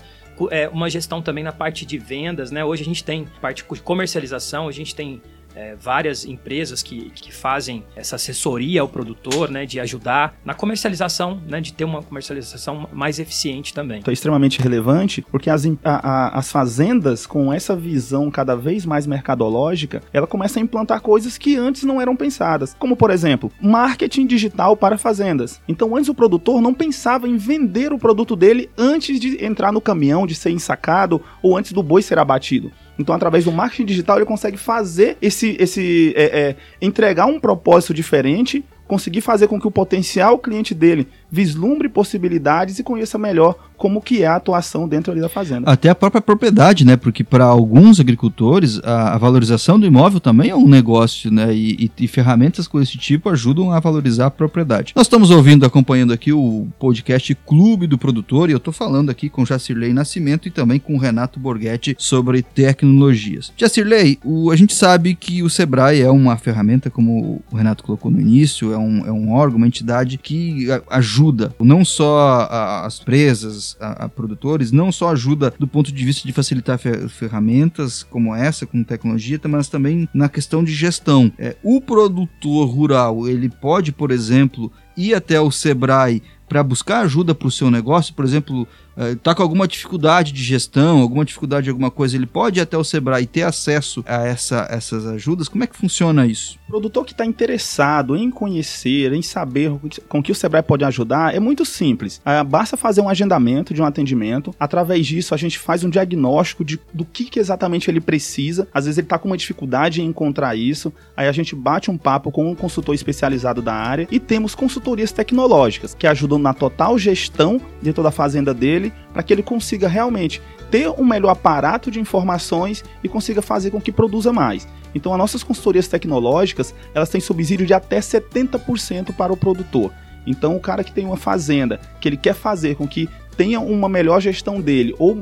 uma 0.73 0.89
gestão 0.91 1.23
também 1.23 1.45
na 1.45 1.53
parte 1.53 1.85
de 1.87 1.99
vendas, 1.99 2.51
né? 2.51 2.65
Hoje 2.65 2.83
a 2.83 2.85
gente 2.85 3.05
tem 3.05 3.27
parte 3.41 3.65
de 3.65 3.81
comercialização, 3.81 4.69
a 4.69 4.73
gente 4.73 4.95
tem 4.95 5.21
é, 5.55 5.75
várias 5.75 6.25
empresas 6.25 6.83
que, 6.83 7.11
que 7.11 7.33
fazem 7.33 7.85
essa 7.95 8.17
assessoria 8.17 8.81
ao 8.81 8.89
produtor, 8.89 9.51
né, 9.51 9.67
de 9.67 9.81
ajudar 9.81 10.35
na 10.45 10.55
comercialização, 10.55 11.41
né, 11.49 11.61
de 11.61 11.73
ter 11.73 11.85
uma 11.85 12.03
comercialização 12.03 12.89
mais 12.93 13.19
eficiente 13.19 13.75
também. 13.75 14.01
Então, 14.01 14.13
é 14.13 14.15
extremamente 14.15 14.61
relevante 14.61 15.23
porque 15.23 15.51
as, 15.51 15.65
a, 15.67 15.71
a, 15.85 16.39
as 16.39 16.51
fazendas, 16.51 17.27
com 17.27 17.53
essa 17.53 17.75
visão 17.77 18.31
cada 18.31 18.55
vez 18.55 18.87
mais 18.87 19.07
mercadológica, 19.07 20.03
ela 20.13 20.27
começa 20.27 20.59
a 20.59 20.63
implantar 20.63 21.01
coisas 21.01 21.39
que 21.39 21.57
antes 21.57 21.83
não 21.83 22.01
eram 22.01 22.17
pensadas, 22.17 22.75
como 22.79 22.97
por 22.97 23.11
exemplo, 23.11 23.51
marketing 23.61 24.27
digital 24.27 24.77
para 24.77 24.99
fazendas. 24.99 25.61
Então, 25.69 25.97
antes 25.97 26.09
o 26.09 26.15
produtor 26.15 26.61
não 26.61 26.75
pensava 26.75 27.29
em 27.29 27.37
vender 27.37 27.93
o 27.93 27.99
produto 27.99 28.37
dele 28.37 28.71
antes 28.77 29.19
de 29.19 29.45
entrar 29.45 29.73
no 29.73 29.81
caminhão, 29.81 30.27
de 30.27 30.35
ser 30.35 30.51
ensacado 30.51 31.21
ou 31.43 31.57
antes 31.57 31.73
do 31.73 31.83
boi 31.83 32.03
ser 32.03 32.19
abatido. 32.19 32.71
Então, 33.03 33.15
através 33.15 33.45
do 33.45 33.53
marketing 33.53 33.85
digital, 33.85 34.17
ele 34.17 34.25
consegue 34.25 34.57
fazer 34.57 35.17
esse, 35.21 35.57
esse 35.61 36.15
é, 36.17 36.23
é, 36.23 36.57
entregar 36.81 37.27
um 37.27 37.39
propósito 37.39 37.93
diferente 37.93 38.65
conseguir 38.93 39.23
fazer 39.23 39.49
com 39.49 39.59
que 39.59 39.67
o 39.67 39.71
potencial 39.71 40.39
cliente 40.39 40.75
dele 40.75 41.09
vislumbre 41.33 41.89
possibilidades 41.89 42.79
e 42.79 42.83
conheça 42.83 43.17
melhor 43.17 43.57
como 43.83 44.01
que 44.01 44.23
é 44.23 44.27
a 44.29 44.37
atuação 44.37 44.87
dentro 44.87 45.13
da 45.19 45.29
fazenda. 45.29 45.69
Até 45.69 45.89
a 45.89 45.95
própria 45.95 46.23
propriedade, 46.23 46.85
né? 46.85 46.97
Porque 46.97 47.25
para 47.25 47.47
alguns 47.47 47.99
agricultores 47.99 48.79
a, 48.85 49.15
a, 49.15 49.19
valorização 49.19 49.81
do 49.81 49.85
imóvel 49.85 50.21
também 50.21 50.51
é 50.51 50.55
um 50.55 50.69
negócio, 50.69 51.33
né? 51.33 51.53
E, 51.53 51.91
e, 51.99 52.05
e, 52.05 52.07
ferramentas 52.07 52.69
com 52.69 52.81
esse 52.81 52.97
tipo 52.97 53.29
ajudam 53.29 53.73
a 53.73 53.81
valorizar 53.81 54.27
a 54.27 54.31
propriedade. 54.31 54.93
Nós 54.95 55.07
estamos 55.07 55.31
ouvindo, 55.31 55.67
acompanhando 55.67 56.13
aqui 56.13 56.33
o 56.33 56.69
podcast 56.79 57.35
Clube 57.45 57.89
do 57.89 57.99
Produtor 57.99 58.49
e 58.49 58.53
eu 58.53 58.59
estou 58.59 58.73
falando 58.73 59.11
aqui 59.11 59.29
com 59.29 59.45
Jacirley 59.45 59.93
Nascimento 59.93 60.47
e 60.47 60.51
também 60.53 60.79
com 60.79 60.97
Renato 60.97 61.41
Borghetti 61.41 61.97
sobre 61.99 62.41
tecnologias. 62.43 63.53
Jacirley, 63.57 64.17
o, 64.25 64.53
a 64.53 64.57
gente 64.57 64.75
sabe 64.75 65.17
que 65.17 65.43
o 65.43 65.51
Sebrae 65.51 66.03
é 66.03 66.11
uma 66.11 66.37
ferramenta, 66.37 66.89
como 66.89 67.43
o 67.51 67.57
Renato 67.57 67.83
colocou 67.83 68.13
no 68.13 68.21
início, 68.21 68.73
é 68.73 68.79
um, 68.79 69.07
é 69.07 69.11
um 69.11 69.33
órgão, 69.33 69.57
uma 69.57 69.67
entidade 69.67 70.19
que 70.19 70.69
ajuda 70.89 71.22
não 71.61 71.85
só 71.85 72.47
a, 72.51 72.87
as 72.87 72.99
presas, 72.99 73.77
a, 73.81 74.05
a, 74.05 74.09
produtores, 74.09 74.73
não 74.73 74.91
só 74.91 75.11
ajuda 75.11 75.53
do 75.59 75.67
ponto 75.67 75.93
de 75.93 76.05
vista 76.05 76.27
de 76.27 76.33
facilitar 76.33 76.79
ferramentas 76.79 78.03
como 78.03 78.35
essa, 78.35 78.67
com 78.67 78.83
tecnologia, 78.83 79.41
mas 79.49 79.69
também 79.69 80.09
na 80.15 80.29
questão 80.29 80.65
de 80.65 80.73
gestão. 80.73 81.31
É, 81.39 81.57
o 81.63 81.81
produtor 81.81 82.69
rural, 82.69 83.29
ele 83.29 83.49
pode, 83.49 83.93
por 83.93 84.11
exemplo, 84.11 84.73
ir 84.97 85.15
até 85.15 85.41
o 85.41 85.51
Sebrae 85.51 86.23
para 86.49 86.63
buscar 86.63 87.01
ajuda 87.01 87.35
para 87.35 87.49
o 87.49 87.51
seu 87.51 87.71
negócio, 87.71 88.13
por 88.13 88.27
exemplo, 88.27 88.69
está 88.97 89.35
com 89.35 89.43
alguma 89.43 89.67
dificuldade 89.67 90.33
de 90.33 90.43
gestão, 90.43 91.01
alguma 91.01 91.25
dificuldade 91.25 91.65
de 91.65 91.71
alguma 91.71 91.91
coisa, 91.91 92.17
ele 92.17 92.27
pode 92.27 92.61
ir 92.61 92.63
até 92.63 92.77
o 92.77 92.85
Sebrae 92.85 93.27
ter 93.27 93.43
acesso 93.43 94.05
a 94.07 94.27
essa, 94.27 94.67
essas 94.71 95.07
ajudas? 95.07 95.49
Como 95.49 95.65
é 95.65 95.67
que 95.67 95.77
funciona 95.77 96.27
isso? 96.27 96.59
O 96.69 96.73
produtor 96.73 97.05
que 97.05 97.13
está 97.13 97.25
interessado 97.25 98.17
em 98.17 98.31
conhecer, 98.31 99.13
em 99.13 99.23
saber 99.23 99.73
com 100.09 100.23
que 100.23 100.33
o 100.33 100.35
Sebrae 100.35 100.63
pode 100.63 100.85
ajudar, 100.85 101.35
é 101.35 101.41
muito 101.41 101.65
simples. 101.65 102.21
É, 102.25 102.43
basta 102.45 102.77
fazer 102.77 103.01
um 103.01 103.09
agendamento 103.09 103.73
de 103.73 103.81
um 103.81 103.85
atendimento. 103.85 104.55
Através 104.59 105.07
disso, 105.07 105.35
a 105.35 105.39
gente 105.39 105.59
faz 105.59 105.85
um 105.85 105.91
diagnóstico 105.91 106.65
de, 106.65 106.79
do 106.93 107.05
que, 107.05 107.25
que 107.25 107.39
exatamente 107.39 107.91
ele 107.91 108.01
precisa. 108.01 108.69
Às 108.73 108.85
vezes 108.85 108.99
ele 108.99 109.07
está 109.07 109.19
com 109.19 109.29
uma 109.29 109.37
dificuldade 109.37 110.03
em 110.03 110.07
encontrar 110.07 110.55
isso. 110.55 110.93
Aí 111.17 111.29
a 111.29 111.33
gente 111.33 111.55
bate 111.55 111.91
um 111.91 111.97
papo 111.97 112.31
com 112.31 112.51
um 112.51 112.55
consultor 112.55 112.95
especializado 112.95 113.63
da 113.63 113.75
área 113.75 114.07
e 114.11 114.19
temos 114.19 114.55
consultorias 114.83 115.13
tecnológicas 115.13 115.95
que 115.95 116.09
ajudam 116.09 116.39
na 116.39 116.53
total 116.53 116.99
gestão 116.99 117.61
de 117.81 117.93
toda 117.93 118.09
a 118.09 118.13
fazenda 118.13 118.53
dele 118.53 118.93
para 119.13 119.23
que 119.23 119.33
ele 119.33 119.43
consiga 119.43 119.87
realmente 119.87 120.43
ter 120.73 120.89
um 120.91 121.05
melhor 121.05 121.31
aparato 121.31 121.89
de 121.89 122.01
informações 122.01 122.85
e 123.03 123.09
consiga 123.09 123.41
fazer 123.41 123.71
com 123.71 123.81
que 123.81 123.93
produza 123.93 124.33
mais. 124.33 124.67
Então, 124.93 125.13
as 125.13 125.19
nossas 125.19 125.45
consultorias 125.45 125.87
tecnológicas, 125.87 126.75
elas 126.93 127.09
têm 127.09 127.21
subsídio 127.21 127.65
de 127.65 127.73
até 127.73 128.01
70% 128.01 129.15
para 129.15 129.33
o 129.33 129.37
produtor. 129.37 129.93
Então, 130.27 130.57
o 130.57 130.61
cara 130.61 130.83
que 130.83 130.93
tem 130.93 131.07
uma 131.07 131.17
fazenda, 131.17 131.81
que 132.01 132.09
ele 132.09 132.17
quer 132.17 132.35
fazer 132.35 132.75
com 132.75 132.87
que 132.87 133.09
tenha 133.37 133.61
uma 133.61 133.89
melhor 133.89 134.21
gestão 134.21 134.61
dele 134.61 134.95
ou 134.99 135.15